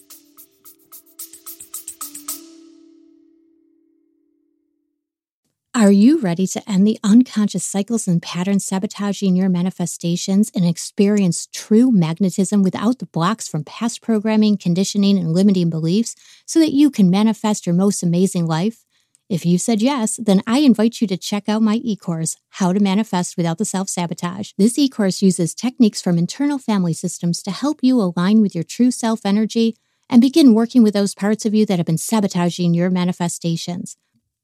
Are 5.79 5.93
you 5.93 6.19
ready 6.19 6.45
to 6.47 6.69
end 6.69 6.85
the 6.85 6.99
unconscious 7.05 7.63
cycles 7.63 8.05
and 8.05 8.21
patterns 8.21 8.65
sabotaging 8.65 9.37
your 9.37 9.47
manifestations 9.47 10.51
and 10.53 10.65
experience 10.65 11.47
true 11.53 11.89
magnetism 11.89 12.63
without 12.63 12.99
the 12.99 13.05
blocks 13.05 13.47
from 13.47 13.63
past 13.63 14.01
programming, 14.01 14.57
conditioning, 14.57 15.17
and 15.17 15.31
limiting 15.31 15.69
beliefs 15.69 16.17
so 16.45 16.59
that 16.59 16.73
you 16.73 16.91
can 16.91 17.09
manifest 17.09 17.65
your 17.65 17.75
most 17.75 18.03
amazing 18.03 18.45
life? 18.45 18.83
If 19.29 19.45
you 19.45 19.57
said 19.57 19.81
yes, 19.81 20.19
then 20.21 20.41
I 20.45 20.59
invite 20.59 20.99
you 20.99 21.07
to 21.07 21.15
check 21.15 21.47
out 21.47 21.61
my 21.61 21.75
e 21.75 21.95
course, 21.95 22.35
How 22.49 22.73
to 22.73 22.81
Manifest 22.81 23.37
Without 23.37 23.57
the 23.57 23.63
Self 23.63 23.87
Sabotage. 23.87 24.51
This 24.57 24.77
e 24.77 24.89
course 24.89 25.21
uses 25.21 25.55
techniques 25.55 26.01
from 26.01 26.17
internal 26.17 26.59
family 26.59 26.93
systems 26.93 27.41
to 27.43 27.51
help 27.51 27.79
you 27.81 28.01
align 28.01 28.41
with 28.41 28.53
your 28.53 28.65
true 28.65 28.91
self 28.91 29.21
energy 29.23 29.77
and 30.09 30.21
begin 30.21 30.53
working 30.53 30.83
with 30.83 30.93
those 30.93 31.15
parts 31.15 31.45
of 31.45 31.53
you 31.53 31.65
that 31.67 31.79
have 31.79 31.85
been 31.85 31.97
sabotaging 31.97 32.73
your 32.73 32.89
manifestations. 32.89 33.95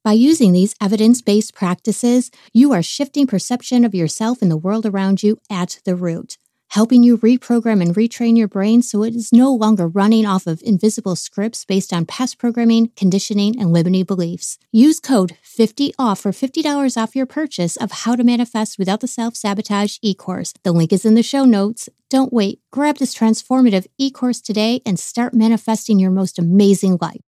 By 0.06 0.12
using 0.12 0.52
these 0.52 0.76
evidence 0.80 1.20
based 1.20 1.52
practices, 1.52 2.30
you 2.52 2.72
are 2.72 2.80
shifting 2.80 3.26
perception 3.26 3.84
of 3.84 3.92
yourself 3.92 4.40
and 4.40 4.48
the 4.48 4.56
world 4.56 4.86
around 4.86 5.24
you 5.24 5.38
at 5.50 5.80
the 5.84 5.96
root, 5.96 6.38
helping 6.68 7.02
you 7.02 7.18
reprogram 7.18 7.82
and 7.82 7.92
retrain 7.92 8.38
your 8.38 8.46
brain 8.46 8.82
so 8.82 9.02
it 9.02 9.16
is 9.16 9.32
no 9.32 9.52
longer 9.52 9.88
running 9.88 10.24
off 10.24 10.46
of 10.46 10.62
invisible 10.62 11.16
scripts 11.16 11.64
based 11.64 11.92
on 11.92 12.06
past 12.06 12.38
programming, 12.38 12.92
conditioning, 12.94 13.60
and 13.60 13.72
limiting 13.72 14.04
beliefs. 14.04 14.58
Use 14.70 15.00
code 15.00 15.38
50OFF 15.42 16.20
for 16.20 16.30
$50 16.30 16.96
off 16.96 17.16
your 17.16 17.26
purchase 17.26 17.74
of 17.76 17.90
How 17.90 18.14
to 18.14 18.22
Manifest 18.22 18.78
Without 18.78 19.00
the 19.00 19.08
Self 19.08 19.34
Sabotage 19.34 19.98
e 20.02 20.14
course. 20.14 20.54
The 20.62 20.70
link 20.70 20.92
is 20.92 21.04
in 21.04 21.16
the 21.16 21.24
show 21.24 21.44
notes. 21.44 21.88
Don't 22.10 22.32
wait. 22.32 22.60
Grab 22.70 22.98
this 22.98 23.12
transformative 23.12 23.88
e 23.98 24.12
course 24.12 24.40
today 24.40 24.82
and 24.86 25.00
start 25.00 25.34
manifesting 25.34 25.98
your 25.98 26.12
most 26.12 26.38
amazing 26.38 26.96
life. 27.00 27.25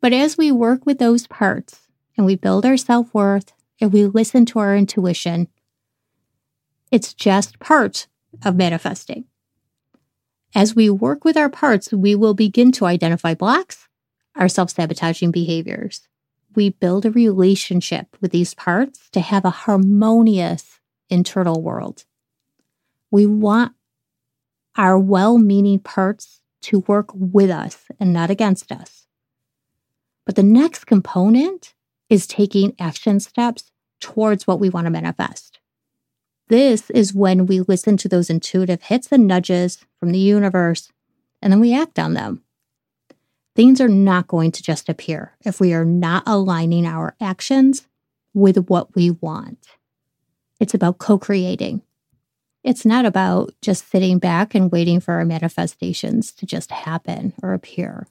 But 0.00 0.12
as 0.12 0.38
we 0.38 0.50
work 0.50 0.86
with 0.86 0.98
those 0.98 1.26
parts 1.26 1.88
and 2.16 2.24
we 2.24 2.36
build 2.36 2.64
our 2.64 2.76
self 2.76 3.12
worth 3.12 3.52
and 3.80 3.92
we 3.92 4.06
listen 4.06 4.46
to 4.46 4.58
our 4.58 4.76
intuition, 4.76 5.48
it's 6.90 7.14
just 7.14 7.58
part 7.58 8.06
of 8.44 8.56
manifesting. 8.56 9.24
As 10.54 10.74
we 10.74 10.90
work 10.90 11.24
with 11.24 11.36
our 11.36 11.48
parts, 11.48 11.92
we 11.92 12.14
will 12.14 12.34
begin 12.34 12.72
to 12.72 12.86
identify 12.86 13.34
blocks, 13.34 13.88
our 14.34 14.48
self 14.48 14.70
sabotaging 14.70 15.30
behaviors. 15.30 16.08
We 16.56 16.70
build 16.70 17.06
a 17.06 17.10
relationship 17.10 18.16
with 18.20 18.32
these 18.32 18.54
parts 18.54 19.08
to 19.10 19.20
have 19.20 19.44
a 19.44 19.50
harmonious 19.50 20.80
internal 21.08 21.62
world. 21.62 22.04
We 23.10 23.26
want 23.26 23.72
our 24.76 24.98
well 24.98 25.38
meaning 25.38 25.78
parts 25.78 26.40
to 26.62 26.80
work 26.80 27.10
with 27.14 27.50
us 27.50 27.84
and 28.00 28.12
not 28.12 28.30
against 28.30 28.72
us. 28.72 29.06
But 30.30 30.36
the 30.36 30.42
next 30.44 30.84
component 30.84 31.74
is 32.08 32.28
taking 32.28 32.76
action 32.78 33.18
steps 33.18 33.72
towards 34.00 34.46
what 34.46 34.60
we 34.60 34.70
want 34.70 34.84
to 34.84 34.90
manifest. 34.90 35.58
This 36.46 36.88
is 36.90 37.12
when 37.12 37.46
we 37.46 37.58
listen 37.58 37.96
to 37.96 38.08
those 38.08 38.30
intuitive 38.30 38.80
hits 38.82 39.08
and 39.10 39.26
nudges 39.26 39.84
from 39.98 40.12
the 40.12 40.20
universe 40.20 40.92
and 41.42 41.52
then 41.52 41.58
we 41.58 41.74
act 41.74 41.98
on 41.98 42.14
them. 42.14 42.44
Things 43.56 43.80
are 43.80 43.88
not 43.88 44.28
going 44.28 44.52
to 44.52 44.62
just 44.62 44.88
appear 44.88 45.32
if 45.44 45.58
we 45.58 45.74
are 45.74 45.84
not 45.84 46.22
aligning 46.26 46.86
our 46.86 47.16
actions 47.20 47.88
with 48.32 48.68
what 48.70 48.94
we 48.94 49.10
want. 49.10 49.66
It's 50.60 50.74
about 50.74 50.98
co 50.98 51.18
creating. 51.18 51.82
It's 52.62 52.86
not 52.86 53.04
about 53.04 53.52
just 53.62 53.90
sitting 53.90 54.20
back 54.20 54.54
and 54.54 54.70
waiting 54.70 55.00
for 55.00 55.14
our 55.14 55.24
manifestations 55.24 56.30
to 56.34 56.46
just 56.46 56.70
happen 56.70 57.34
or 57.42 57.52
appear. 57.52 58.06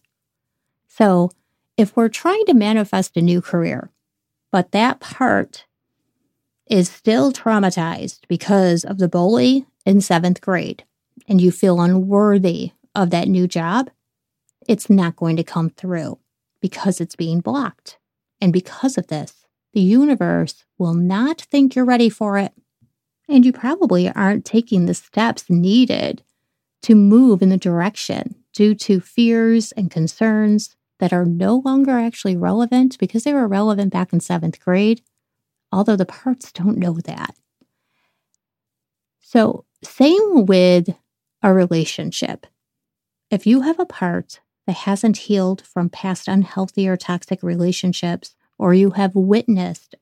So, 0.90 1.32
if 1.80 1.96
we're 1.96 2.10
trying 2.10 2.46
to 2.46 2.54
manifest 2.54 3.16
a 3.16 3.22
new 3.22 3.42
career, 3.42 3.90
but 4.52 4.74
that 4.74 5.00
part 5.00 5.66
is 6.70 6.90
still 6.90 7.32
traumatized 7.32 8.20
because 8.28 8.84
of 8.84 8.98
the 8.98 9.08
bully 9.08 9.66
in 9.86 10.02
seventh 10.02 10.42
grade, 10.42 10.84
and 11.30 11.40
you 11.40 11.52
feel 11.52 11.80
unworthy 11.80 12.72
of 12.94 13.12
that 13.12 13.30
new 13.30 13.48
job, 13.48 13.90
it's 14.68 14.90
not 14.90 15.16
going 15.16 15.38
to 15.38 15.44
come 15.44 15.70
through 15.70 16.20
because 16.60 17.00
it's 17.00 17.16
being 17.16 17.40
blocked. 17.40 17.98
And 18.42 18.52
because 18.52 18.98
of 18.98 19.08
this, 19.08 19.46
the 19.72 19.80
universe 19.80 20.66
will 20.78 20.94
not 20.94 21.40
think 21.44 21.76
you're 21.76 21.86
ready 21.86 22.10
for 22.10 22.38
it. 22.38 22.52
And 23.30 23.46
you 23.46 23.54
probably 23.54 24.10
aren't 24.10 24.44
taking 24.44 24.86
the 24.86 24.94
steps 24.94 25.50
needed 25.50 26.24
to 26.82 26.94
move 26.94 27.42
in 27.42 27.48
the 27.48 27.58
direction 27.58 28.36
due 28.52 28.76
to 28.76 29.00
fears 29.00 29.72
and 29.72 29.90
concerns 29.90 30.76
that 31.00 31.13
are 31.13 31.25
no 31.25 31.62
longer 31.65 31.98
actually 31.98 32.36
relevant 32.36 32.98
because 33.00 33.24
they 33.24 33.34
were 33.34 33.48
relevant 33.48 33.91
back 33.91 34.13
in 34.13 34.20
seventh 34.20 34.60
grade, 34.60 35.01
although 35.72 35.96
the 35.96 36.06
parts 36.06 36.51
don't 36.51 36.77
know 36.77 37.00
that. 37.06 37.36
So, 39.22 39.65
same 39.84 40.46
with 40.46 40.89
a 41.41 41.53
relationship. 41.53 42.48
If 43.32 43.46
you 43.46 43.62
have 43.62 43.79
a 43.79 43.86
part 43.86 44.41
that 44.65 44.75
hasn't 44.75 45.18
healed 45.18 45.62
from 45.62 45.89
past 45.89 46.27
unhealthy 46.27 46.88
or 46.88 46.98
toxic 46.98 47.44
relationships, 47.44 48.36
or 48.58 48.74
you 48.74 48.91
have 48.91 49.15
witnessed 49.15 49.96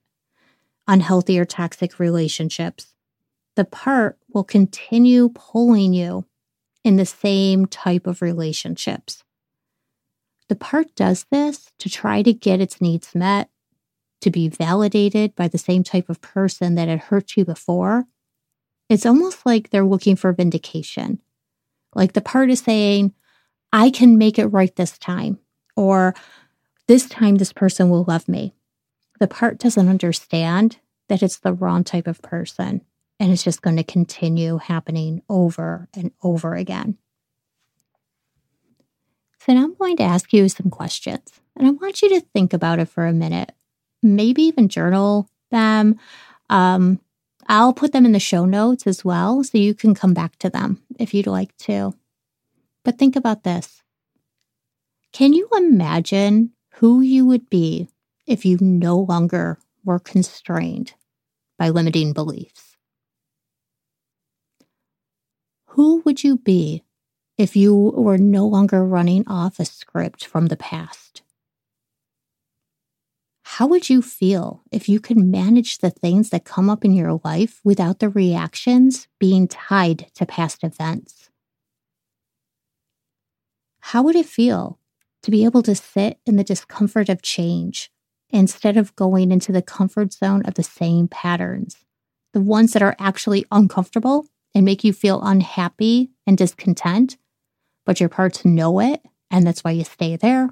unhealthy 0.88 1.38
or 1.38 1.44
toxic 1.44 1.98
relationships, 1.98 2.94
the 3.54 3.64
part 3.64 4.18
will 4.32 4.44
continue 4.44 5.28
pulling 5.34 5.92
you 5.92 6.24
in 6.84 6.96
the 6.96 7.06
same 7.06 7.66
type 7.66 8.06
of 8.06 8.22
relationships. 8.22 9.22
The 10.48 10.56
part 10.56 10.94
does 10.94 11.26
this 11.30 11.70
to 11.78 11.90
try 11.90 12.22
to 12.22 12.32
get 12.32 12.60
its 12.60 12.80
needs 12.80 13.14
met, 13.14 13.50
to 14.20 14.30
be 14.30 14.48
validated 14.48 15.34
by 15.34 15.48
the 15.48 15.58
same 15.58 15.84
type 15.84 16.08
of 16.08 16.20
person 16.20 16.74
that 16.74 16.88
had 16.88 17.00
hurt 17.00 17.36
you 17.36 17.44
before. 17.44 18.04
It's 18.88 19.06
almost 19.06 19.44
like 19.44 19.70
they're 19.70 19.84
looking 19.84 20.16
for 20.16 20.32
vindication. 20.32 21.20
Like 21.94 22.14
the 22.14 22.20
part 22.20 22.50
is 22.50 22.60
saying, 22.60 23.12
I 23.72 23.90
can 23.90 24.16
make 24.16 24.38
it 24.38 24.46
right 24.46 24.74
this 24.74 24.98
time, 24.98 25.38
or 25.76 26.14
this 26.86 27.06
time 27.06 27.36
this 27.36 27.52
person 27.52 27.90
will 27.90 28.04
love 28.04 28.28
me. 28.28 28.54
The 29.20 29.28
part 29.28 29.58
doesn't 29.58 29.88
understand 29.88 30.78
that 31.08 31.22
it's 31.22 31.38
the 31.38 31.52
wrong 31.52 31.84
type 31.84 32.06
of 32.06 32.22
person 32.22 32.82
and 33.20 33.32
it's 33.32 33.42
just 33.42 33.62
going 33.62 33.76
to 33.76 33.84
continue 33.84 34.58
happening 34.58 35.22
over 35.28 35.88
and 35.94 36.12
over 36.22 36.54
again. 36.54 36.96
So 39.40 39.54
now 39.54 39.64
I'm 39.64 39.74
going 39.74 39.96
to 39.98 40.02
ask 40.02 40.32
you 40.32 40.48
some 40.48 40.70
questions 40.70 41.40
and 41.56 41.66
I 41.66 41.70
want 41.70 42.02
you 42.02 42.08
to 42.10 42.20
think 42.20 42.52
about 42.52 42.78
it 42.78 42.88
for 42.88 43.06
a 43.06 43.12
minute, 43.12 43.52
maybe 44.02 44.42
even 44.42 44.68
journal 44.68 45.28
them. 45.50 45.98
Um, 46.50 47.00
I'll 47.46 47.72
put 47.72 47.92
them 47.92 48.04
in 48.04 48.12
the 48.12 48.20
show 48.20 48.44
notes 48.44 48.86
as 48.86 49.04
well 49.04 49.42
so 49.42 49.58
you 49.58 49.74
can 49.74 49.94
come 49.94 50.12
back 50.14 50.36
to 50.38 50.50
them 50.50 50.82
if 50.98 51.14
you'd 51.14 51.26
like 51.26 51.56
to. 51.58 51.94
But 52.84 52.98
think 52.98 53.16
about 53.16 53.44
this 53.44 53.82
Can 55.12 55.32
you 55.32 55.48
imagine 55.56 56.52
who 56.76 57.00
you 57.00 57.26
would 57.26 57.50
be 57.50 57.88
if 58.26 58.44
you 58.44 58.58
no 58.60 58.98
longer 58.98 59.58
were 59.84 59.98
constrained 59.98 60.94
by 61.58 61.68
limiting 61.70 62.12
beliefs? 62.12 62.76
Who 65.68 66.02
would 66.04 66.24
you 66.24 66.36
be 66.36 66.82
if 67.38 67.54
you 67.54 67.74
were 67.74 68.18
no 68.18 68.46
longer 68.46 68.84
running 68.84 69.26
off 69.28 69.60
a 69.60 69.64
script 69.64 70.26
from 70.26 70.46
the 70.46 70.56
past? 70.56 71.22
How 73.42 73.66
would 73.68 73.88
you 73.88 74.02
feel 74.02 74.62
if 74.70 74.88
you 74.88 75.00
could 75.00 75.16
manage 75.16 75.78
the 75.78 75.90
things 75.90 76.30
that 76.30 76.44
come 76.44 76.68
up 76.68 76.84
in 76.84 76.92
your 76.92 77.20
life 77.24 77.60
without 77.64 78.00
the 78.00 78.08
reactions 78.08 79.08
being 79.18 79.48
tied 79.48 80.10
to 80.14 80.26
past 80.26 80.62
events? 80.62 81.30
How 83.80 84.02
would 84.02 84.16
it 84.16 84.26
feel 84.26 84.78
to 85.22 85.30
be 85.30 85.44
able 85.44 85.62
to 85.62 85.74
sit 85.74 86.18
in 86.26 86.36
the 86.36 86.44
discomfort 86.44 87.08
of 87.08 87.22
change 87.22 87.90
instead 88.30 88.76
of 88.76 88.94
going 88.96 89.32
into 89.32 89.52
the 89.52 89.62
comfort 89.62 90.12
zone 90.12 90.42
of 90.44 90.54
the 90.54 90.62
same 90.62 91.08
patterns, 91.08 91.76
the 92.32 92.40
ones 92.40 92.72
that 92.72 92.82
are 92.82 92.96
actually 92.98 93.46
uncomfortable 93.50 94.26
and 94.54 94.64
make 94.64 94.84
you 94.84 94.92
feel 94.92 95.22
unhappy 95.22 96.10
and 96.26 96.36
discontent? 96.36 97.16
But 97.88 98.00
your 98.00 98.10
parts 98.10 98.44
know 98.44 98.80
it, 98.80 99.00
and 99.30 99.46
that's 99.46 99.64
why 99.64 99.70
you 99.70 99.82
stay 99.82 100.14
there. 100.14 100.50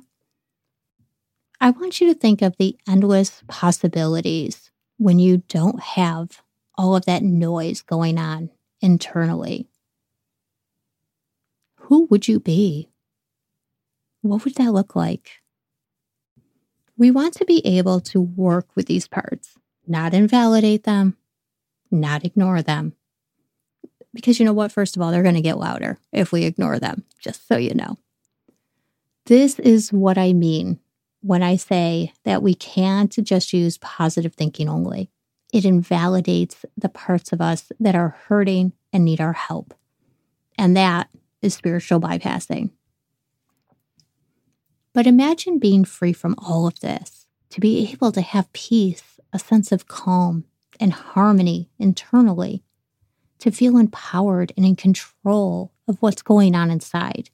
I 1.60 1.68
want 1.68 2.00
you 2.00 2.06
to 2.10 2.18
think 2.18 2.40
of 2.40 2.56
the 2.56 2.78
endless 2.88 3.42
possibilities 3.46 4.70
when 4.96 5.18
you 5.18 5.42
don't 5.46 5.78
have 5.82 6.40
all 6.78 6.96
of 6.96 7.04
that 7.04 7.22
noise 7.22 7.82
going 7.82 8.16
on 8.16 8.48
internally. 8.80 9.68
Who 11.80 12.06
would 12.06 12.26
you 12.26 12.40
be? 12.40 12.88
What 14.22 14.46
would 14.46 14.54
that 14.54 14.72
look 14.72 14.96
like? 14.96 15.42
We 16.96 17.10
want 17.10 17.34
to 17.34 17.44
be 17.44 17.60
able 17.66 18.00
to 18.00 18.18
work 18.18 18.68
with 18.74 18.86
these 18.86 19.08
parts, 19.08 19.58
not 19.86 20.14
invalidate 20.14 20.84
them, 20.84 21.18
not 21.90 22.24
ignore 22.24 22.62
them, 22.62 22.94
because 24.16 24.38
you 24.38 24.44
know 24.44 24.52
what? 24.52 24.72
First 24.72 24.96
of 24.96 25.02
all, 25.02 25.10
they're 25.10 25.22
going 25.22 25.34
to 25.34 25.40
get 25.40 25.58
louder 25.58 25.98
if 26.12 26.32
we 26.32 26.44
ignore 26.44 26.78
them, 26.78 27.04
just 27.20 27.46
so 27.46 27.56
you 27.56 27.74
know. 27.74 27.98
This 29.26 29.58
is 29.58 29.92
what 29.92 30.18
I 30.18 30.32
mean 30.32 30.78
when 31.20 31.42
I 31.42 31.56
say 31.56 32.12
that 32.24 32.42
we 32.42 32.54
can't 32.54 33.12
just 33.24 33.52
use 33.52 33.78
positive 33.78 34.34
thinking 34.34 34.68
only. 34.68 35.10
It 35.52 35.64
invalidates 35.64 36.64
the 36.76 36.88
parts 36.88 37.32
of 37.32 37.40
us 37.40 37.70
that 37.80 37.94
are 37.94 38.16
hurting 38.28 38.72
and 38.92 39.04
need 39.04 39.20
our 39.20 39.32
help. 39.32 39.74
And 40.58 40.76
that 40.76 41.08
is 41.42 41.54
spiritual 41.54 42.00
bypassing. 42.00 42.70
But 44.92 45.06
imagine 45.06 45.58
being 45.58 45.84
free 45.84 46.12
from 46.12 46.34
all 46.38 46.66
of 46.66 46.80
this, 46.80 47.26
to 47.50 47.60
be 47.60 47.90
able 47.92 48.12
to 48.12 48.22
have 48.22 48.52
peace, 48.52 49.20
a 49.32 49.38
sense 49.38 49.72
of 49.72 49.88
calm 49.88 50.44
and 50.80 50.92
harmony 50.92 51.68
internally 51.78 52.62
to 53.38 53.50
feel 53.50 53.76
empowered 53.76 54.52
and 54.56 54.64
in 54.64 54.76
control 54.76 55.72
of 55.88 55.96
what's 56.00 56.22
going 56.22 56.54
on 56.54 56.70
inside. 56.70 57.30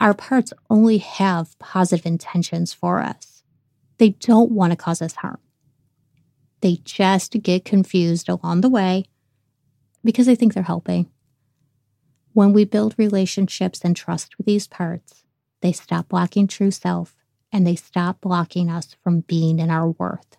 Our 0.00 0.14
parts 0.14 0.52
only 0.68 0.98
have 0.98 1.58
positive 1.58 2.04
intentions 2.04 2.72
for 2.72 3.00
us. 3.00 3.42
They 3.98 4.10
don't 4.10 4.50
want 4.50 4.72
to 4.72 4.76
cause 4.76 5.00
us 5.00 5.16
harm. 5.16 5.38
They 6.60 6.78
just 6.84 7.42
get 7.42 7.64
confused 7.64 8.28
along 8.28 8.60
the 8.60 8.68
way 8.68 9.04
because 10.02 10.26
they 10.26 10.34
think 10.34 10.54
they're 10.54 10.62
helping. 10.62 11.10
When 12.32 12.52
we 12.52 12.64
build 12.64 12.94
relationships 12.98 13.82
and 13.84 13.94
trust 13.94 14.36
with 14.36 14.46
these 14.46 14.66
parts, 14.66 15.24
they 15.60 15.72
stop 15.72 16.08
blocking 16.08 16.46
true 16.46 16.70
self 16.70 17.16
and 17.52 17.66
they 17.66 17.76
stop 17.76 18.20
blocking 18.20 18.68
us 18.68 18.96
from 19.02 19.20
being 19.20 19.58
in 19.60 19.70
our 19.70 19.90
worth. 19.90 20.36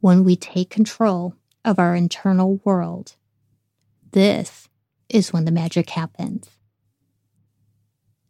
When 0.00 0.22
we 0.22 0.36
take 0.36 0.70
control 0.70 1.34
of 1.64 1.78
our 1.78 1.94
internal 1.94 2.60
world. 2.64 3.16
This 4.12 4.68
is 5.08 5.32
when 5.32 5.44
the 5.44 5.52
magic 5.52 5.90
happens. 5.90 6.48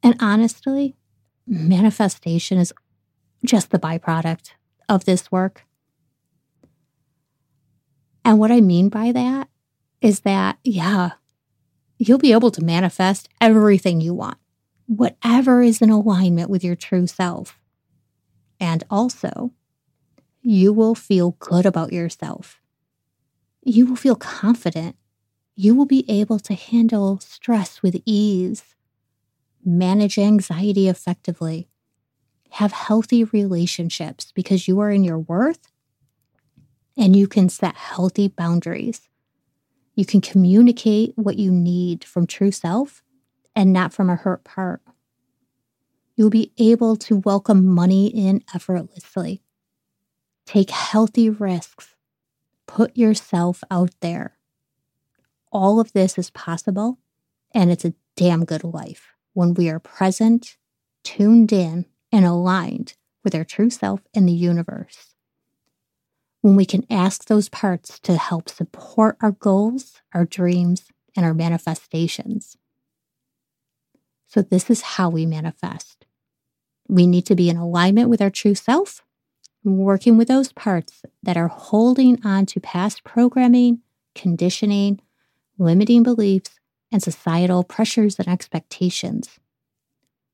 And 0.03 0.17
honestly, 0.21 0.97
manifestation 1.47 2.59
is 2.59 2.73
just 3.45 3.71
the 3.71 3.79
byproduct 3.79 4.51
of 4.89 5.05
this 5.05 5.31
work. 5.31 5.65
And 8.25 8.39
what 8.39 8.51
I 8.51 8.61
mean 8.61 8.89
by 8.89 9.13
that 9.13 9.49
is 10.01 10.21
that, 10.21 10.59
yeah, 10.65 11.13
you'll 11.99 12.19
be 12.19 12.33
able 12.33 12.51
to 12.51 12.65
manifest 12.65 13.29
everything 13.41 14.01
you 14.01 14.15
want, 14.15 14.39
whatever 14.87 15.63
is 15.63 15.83
in 15.83 15.91
alignment 15.91 16.51
with 16.51 16.65
your 16.65 16.77
true 16.77 17.07
self. 17.07 17.59
And 18.59 18.85
also, 18.91 19.53
you 20.43 20.73
will 20.73 20.95
feel 20.95 21.37
good 21.39 21.67
about 21.67 21.93
yourself 21.93 22.61
you 23.63 23.87
will 23.87 23.97
feel 23.97 24.17
confident. 24.17 24.97
You 25.57 25.75
will 25.75 25.87
be 25.87 26.05
able 26.09 26.39
to 26.41 26.55
handle 26.55 27.21
stress 27.21 27.83
with 27.83 28.01
ease, 28.07 28.75
manage 29.65 30.19
anxiety 30.19 30.89
effectively, 30.89 31.69
have 32.53 32.73
healthy 32.73 33.25
relationships 33.25 34.33
because 34.33 34.67
you 34.67 34.81
are 34.81 34.91
in 34.91 35.05
your 35.05 35.19
worth 35.19 35.71
and 36.97 37.15
you 37.15 37.27
can 37.27 37.49
set 37.49 37.77
healthy 37.77 38.29
boundaries. 38.29 39.09
You 39.95 40.07
can 40.07 40.21
communicate 40.21 41.13
what 41.17 41.37
you 41.37 41.51
need 41.51 42.05
from 42.05 42.27
true 42.27 42.51
self 42.51 43.03
and 43.55 43.73
not 43.73 43.93
from 43.93 44.09
a 44.09 44.17
hurt 44.17 44.45
part. 44.45 44.81
You'll 46.17 46.31
be 46.31 46.53
able 46.59 46.97
to 46.97 47.17
welcome 47.17 47.67
money 47.67 48.07
in 48.07 48.43
effortlessly, 48.55 49.43
take 50.47 50.71
healthy 50.71 51.31
risks, 51.31 51.95
Put 52.75 52.97
yourself 52.97 53.63
out 53.71 53.91
there. 54.01 54.37
all 55.53 55.81
of 55.81 55.93
this 55.93 56.17
is 56.17 56.31
possible, 56.31 56.99
and 57.53 57.71
it's 57.73 57.85
a 57.85 57.95
damn 58.17 58.45
good 58.45 58.63
life 58.63 59.15
when 59.33 59.55
we 59.55 59.69
are 59.69 59.81
present, 59.81 60.57
tuned 61.03 61.53
in, 61.53 61.87
and 62.13 62.25
aligned 62.25 62.95
with 63.25 63.35
our 63.35 63.45
true 63.45 63.71
self 63.71 64.01
and 64.15 64.29
the 64.29 64.33
universe. 64.33 65.15
When 66.41 66.55
we 66.57 66.65
can 66.65 66.87
ask 66.89 67.25
those 67.27 67.49
parts 67.49 67.99
to 68.01 68.17
help 68.17 68.49
support 68.49 69.17
our 69.21 69.33
goals, 69.33 70.01
our 70.15 70.25
dreams, 70.25 70.85
and 71.17 71.27
our 71.27 71.35
manifestations. 71.35 72.57
So, 74.29 74.43
this 74.43 74.71
is 74.71 74.83
how 74.83 75.11
we 75.11 75.27
manifest. 75.27 76.07
We 76.89 77.07
need 77.09 77.27
to 77.27 77.35
be 77.35 77.51
in 77.51 77.57
alignment 77.57 78.09
with 78.09 78.23
our 78.23 78.31
true 78.31 78.55
self, 78.55 79.03
working 79.65 80.17
with 80.17 80.29
those 80.29 80.53
parts 80.53 81.03
that 81.23 81.37
are 81.37 81.49
holding 81.49 82.25
on 82.25 82.47
to 82.47 82.61
past 82.61 83.05
programming, 83.05 83.81
conditioning, 84.15 85.01
limiting 85.59 86.03
beliefs, 86.03 86.59
and 86.91 87.03
societal 87.03 87.63
pressures 87.63 88.19
and 88.19 88.29
expectations. 88.29 89.39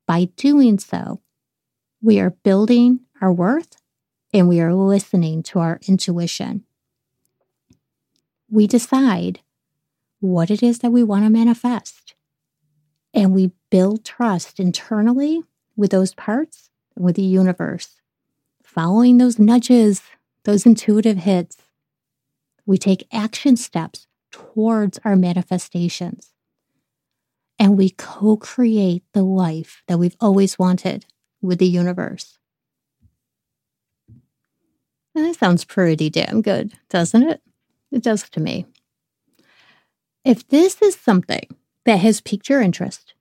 By 0.07 0.25
doing 0.35 0.79
so, 0.79 1.21
we 2.01 2.19
are 2.19 2.31
building 2.31 3.01
our 3.21 3.31
worth 3.31 3.77
and 4.33 4.47
we 4.47 4.61
are 4.61 4.73
listening 4.73 5.43
to 5.43 5.59
our 5.59 5.79
intuition. 5.87 6.63
We 8.49 8.67
decide 8.67 9.41
what 10.19 10.49
it 10.49 10.63
is 10.63 10.79
that 10.79 10.91
we 10.91 11.03
want 11.03 11.25
to 11.25 11.29
manifest. 11.29 12.15
And 13.13 13.33
we 13.33 13.51
build 13.69 14.05
trust 14.05 14.59
internally 14.59 15.43
with 15.75 15.91
those 15.91 16.13
parts, 16.13 16.69
and 16.95 17.05
with 17.05 17.15
the 17.15 17.23
universe, 17.23 17.96
following 18.77 19.17
those 19.17 19.39
nudges, 19.39 20.03
those 20.43 20.67
intuitive 20.67 21.17
hits. 21.17 21.57
We 22.67 22.77
take 22.77 23.07
action 23.11 23.57
steps 23.57 24.05
towards 24.29 24.99
our 25.03 25.15
manifestations. 25.15 26.31
And 27.57 27.75
we 27.75 27.89
co 27.89 28.37
create 28.37 29.03
the 29.13 29.23
life 29.23 29.81
that 29.87 29.97
we've 29.97 30.15
always 30.21 30.59
wanted 30.59 31.07
with 31.41 31.57
the 31.57 31.65
universe. 31.65 32.37
And 35.15 35.25
that 35.25 35.37
sounds 35.37 35.65
pretty 35.65 36.11
damn 36.11 36.43
good, 36.43 36.73
doesn't 36.87 37.23
it? 37.23 37.41
It 37.91 38.03
does 38.03 38.29
to 38.29 38.39
me. 38.39 38.67
If 40.23 40.47
this 40.49 40.83
is 40.83 40.95
something 40.95 41.47
that 41.85 41.97
has 42.01 42.21
piqued 42.21 42.47
your 42.47 42.61
interest, 42.61 43.15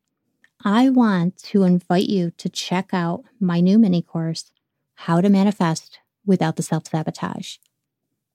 I 0.63 0.91
want 0.91 1.39
to 1.45 1.63
invite 1.63 2.11
you 2.11 2.31
to 2.33 2.51
check 2.51 2.91
out 2.93 3.25
my 3.41 3.61
new 3.61 3.79
mini 3.79 4.03
course, 4.03 4.51
How 4.97 5.21
to 5.21 5.29
Manifest 5.29 6.01
Without 6.25 6.57
the 6.57 6.63
Self 6.63 6.89
Sabotage. 6.89 7.59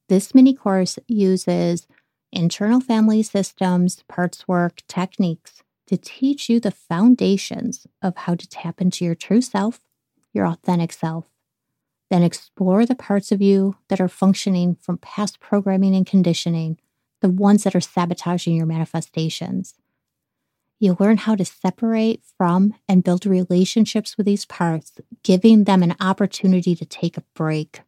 This 0.08 0.34
mini 0.34 0.54
course 0.54 0.97
uses 1.08 1.88
internal 2.32 2.80
family 2.80 3.24
systems, 3.24 4.04
parts 4.08 4.47
work, 4.47 4.82
techniques 4.88 5.63
to 5.88 5.97
teach 5.97 6.50
you 6.50 6.60
the 6.60 6.71
foundations 6.71 7.86
of 8.02 8.15
how 8.15 8.36
to 8.36 8.47
tap 8.47 8.80
into 8.80 9.04
your 9.04 9.15
true 9.15 9.41
self, 9.41 9.82
your 10.34 10.45
authentic 10.45 10.93
self. 10.93 11.26
Then 12.10 12.24
explore 12.24 12.86
the 12.86 12.95
parts 12.95 13.32
of 13.32 13.41
you 13.41 13.76
that 13.89 14.00
are 14.00 14.08
functioning 14.08 14.76
from 14.76 14.97
past 14.97 15.39
programming 15.39 15.95
and 15.95 16.06
conditioning, 16.06 16.78
the 17.21 17.30
ones 17.30 17.63
that 17.63 17.76
are 17.76 17.82
sabotaging 17.82 18.56
your 18.56 18.65
manifestations. 18.65 19.74
You 20.82 20.98
learn 21.00 21.17
how 21.17 21.36
to 21.36 21.46
separate 21.46 22.24
from 22.39 22.74
and 22.89 23.04
build 23.04 23.28
relationships 23.28 24.17
with 24.17 24.26
these 24.26 24.46
parts, 24.46 24.94
giving 25.22 25.65
them 25.65 25.84
an 25.84 25.96
opportunity 26.00 26.76
to 26.76 26.86
take 26.86 27.17
a 27.17 27.24
break 27.36 27.82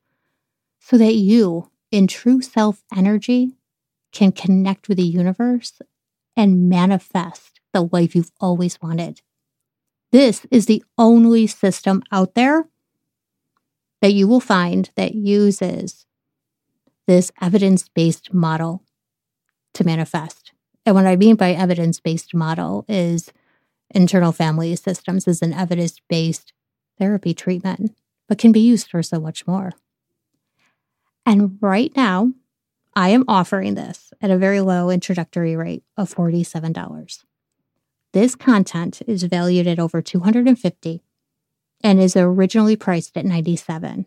so 0.79 0.99
that 0.99 1.15
you, 1.15 1.71
in 1.89 2.05
true 2.05 2.43
self 2.43 2.83
energy, 2.95 3.57
can 4.11 4.31
connect 4.31 4.87
with 4.87 4.97
the 4.97 5.07
universe 5.07 5.81
and 6.37 6.69
manifest 6.69 7.59
the 7.73 7.89
life 7.91 8.15
you've 8.15 8.31
always 8.39 8.79
wanted. 8.79 9.21
This 10.11 10.45
is 10.51 10.67
the 10.67 10.83
only 10.95 11.47
system 11.47 12.03
out 12.11 12.35
there 12.35 12.69
that 14.03 14.13
you 14.13 14.27
will 14.27 14.39
find 14.39 14.91
that 14.97 15.15
uses 15.15 16.05
this 17.07 17.31
evidence 17.41 17.89
based 17.89 18.31
model 18.31 18.83
to 19.73 19.83
manifest. 19.83 20.42
And 20.85 20.95
what 20.95 21.05
I 21.05 21.15
mean 21.15 21.35
by 21.35 21.51
evidence 21.51 21.99
based 21.99 22.33
model 22.33 22.85
is 22.87 23.31
internal 23.89 24.31
family 24.31 24.75
systems 24.75 25.27
is 25.27 25.41
an 25.41 25.53
evidence 25.53 25.99
based 26.09 26.53
therapy 26.99 27.33
treatment, 27.33 27.95
but 28.27 28.37
can 28.37 28.51
be 28.51 28.59
used 28.59 28.89
for 28.89 29.01
so 29.01 29.19
much 29.19 29.47
more. 29.47 29.71
And 31.25 31.57
right 31.61 31.91
now, 31.95 32.33
I 32.95 33.09
am 33.09 33.25
offering 33.27 33.75
this 33.75 34.13
at 34.21 34.29
a 34.29 34.37
very 34.37 34.61
low 34.61 34.89
introductory 34.89 35.55
rate 35.55 35.83
of 35.97 36.13
$47. 36.13 37.23
This 38.11 38.35
content 38.35 39.01
is 39.07 39.23
valued 39.23 39.67
at 39.67 39.79
over 39.79 40.01
250 40.01 41.01
and 41.83 41.99
is 41.99 42.15
originally 42.15 42.75
priced 42.75 43.17
at 43.17 43.25
97. 43.25 44.05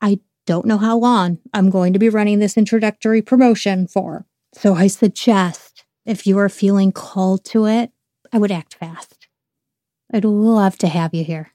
I 0.00 0.20
don't 0.44 0.66
know 0.66 0.78
how 0.78 0.98
long 0.98 1.38
I'm 1.54 1.70
going 1.70 1.92
to 1.92 1.98
be 1.98 2.08
running 2.08 2.38
this 2.38 2.58
introductory 2.58 3.22
promotion 3.22 3.86
for, 3.86 4.26
so 4.52 4.74
I 4.74 4.86
suggest 4.86 5.84
if 6.04 6.26
you 6.26 6.38
are 6.38 6.48
feeling 6.48 6.92
called 6.92 7.44
to 7.46 7.66
it, 7.66 7.90
I 8.32 8.38
would 8.38 8.52
act 8.52 8.74
fast. 8.74 9.28
I'd 10.12 10.24
love 10.24 10.76
to 10.78 10.88
have 10.88 11.14
you 11.14 11.24
here 11.24 11.52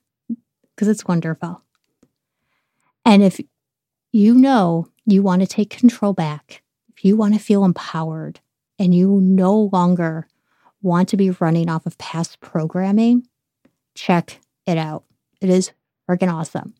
because 0.75 0.87
it's 0.87 1.05
wonderful. 1.05 1.61
And 3.05 3.23
if 3.23 3.39
you 4.11 4.33
know 4.33 4.89
you 5.05 5.21
want 5.21 5.41
to 5.41 5.47
take 5.47 5.69
control 5.69 6.13
back, 6.13 6.63
if 6.95 7.05
you 7.05 7.15
want 7.15 7.33
to 7.33 7.39
feel 7.39 7.63
empowered 7.63 8.39
and 8.79 8.93
you 8.93 9.19
no 9.21 9.69
longer 9.71 10.27
want 10.81 11.09
to 11.09 11.17
be 11.17 11.29
running 11.31 11.69
off 11.69 11.85
of 11.85 11.97
past 11.97 12.39
programming, 12.41 13.27
check 13.95 14.39
it 14.65 14.77
out. 14.77 15.03
It 15.41 15.49
is 15.49 15.71
freaking 16.09 16.33
awesome. 16.33 16.73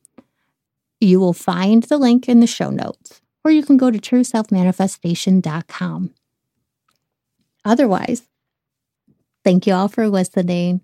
You 1.00 1.20
will 1.20 1.34
find 1.34 1.84
the 1.84 1.98
link 1.98 2.28
in 2.28 2.40
the 2.40 2.48
show 2.48 2.70
notes, 2.70 3.22
or 3.44 3.52
you 3.52 3.64
can 3.64 3.78
go 3.78 3.92
to 3.92 4.00
trueselfmanifestation.com. 4.00 6.14
Otherwise, 7.66 8.24
thank 9.44 9.68
you 9.68 9.74
all 9.74 9.88
for 9.88 10.08
listening. 10.08 10.82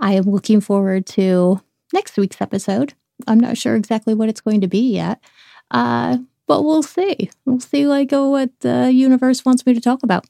I 0.00 0.14
am 0.14 0.24
looking 0.24 0.60
forward 0.60 1.06
to 1.06 1.60
next 1.92 2.16
week's 2.16 2.40
episode. 2.40 2.94
I'm 3.26 3.40
not 3.40 3.56
sure 3.56 3.76
exactly 3.76 4.14
what 4.14 4.28
it's 4.28 4.40
going 4.40 4.60
to 4.60 4.68
be 4.68 4.92
yet, 4.92 5.22
uh, 5.70 6.18
but 6.46 6.62
we'll 6.62 6.82
see. 6.82 7.30
We'll 7.44 7.60
see 7.60 7.86
like 7.86 8.12
uh, 8.12 8.24
what 8.24 8.50
the 8.60 8.90
universe 8.92 9.44
wants 9.44 9.64
me 9.64 9.74
to 9.74 9.80
talk 9.80 10.02
about. 10.02 10.26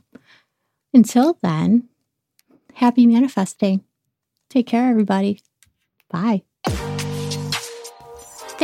Until 0.93 1.39
then, 1.43 1.89
happy 2.75 3.07
manifesting. 3.07 3.83
Take 4.51 4.67
care, 4.67 4.89
everybody. 4.89 5.41
Bye. 6.11 6.43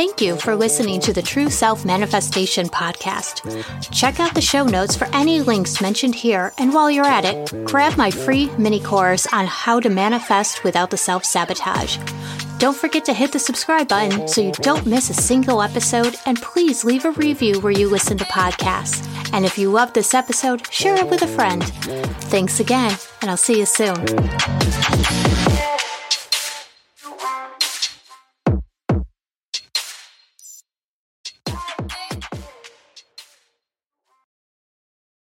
Thank 0.01 0.19
you 0.19 0.35
for 0.35 0.55
listening 0.55 0.99
to 1.01 1.13
the 1.13 1.21
True 1.21 1.51
Self 1.51 1.85
Manifestation 1.85 2.67
Podcast. 2.69 3.43
Check 3.91 4.19
out 4.19 4.33
the 4.33 4.41
show 4.41 4.63
notes 4.63 4.95
for 4.95 5.05
any 5.13 5.41
links 5.41 5.79
mentioned 5.79 6.15
here, 6.15 6.53
and 6.57 6.73
while 6.73 6.89
you're 6.89 7.05
at 7.05 7.23
it, 7.23 7.65
grab 7.65 7.95
my 7.97 8.09
free 8.09 8.49
mini 8.57 8.79
course 8.79 9.27
on 9.31 9.45
how 9.45 9.79
to 9.79 9.91
manifest 9.91 10.63
without 10.63 10.89
the 10.89 10.97
self 10.97 11.23
sabotage. 11.23 11.99
Don't 12.57 12.75
forget 12.75 13.05
to 13.05 13.13
hit 13.13 13.31
the 13.31 13.37
subscribe 13.37 13.89
button 13.89 14.27
so 14.27 14.41
you 14.41 14.51
don't 14.53 14.87
miss 14.87 15.11
a 15.11 15.13
single 15.13 15.61
episode, 15.61 16.15
and 16.25 16.41
please 16.41 16.83
leave 16.83 17.05
a 17.05 17.11
review 17.11 17.59
where 17.59 17.71
you 17.71 17.87
listen 17.87 18.17
to 18.17 18.25
podcasts. 18.25 19.07
And 19.33 19.45
if 19.45 19.55
you 19.55 19.69
love 19.69 19.93
this 19.93 20.15
episode, 20.15 20.65
share 20.73 20.95
it 20.95 21.11
with 21.11 21.21
a 21.21 21.27
friend. 21.27 21.63
Thanks 22.31 22.59
again, 22.59 22.97
and 23.21 23.29
I'll 23.29 23.37
see 23.37 23.59
you 23.59 23.67
soon. 23.67 24.03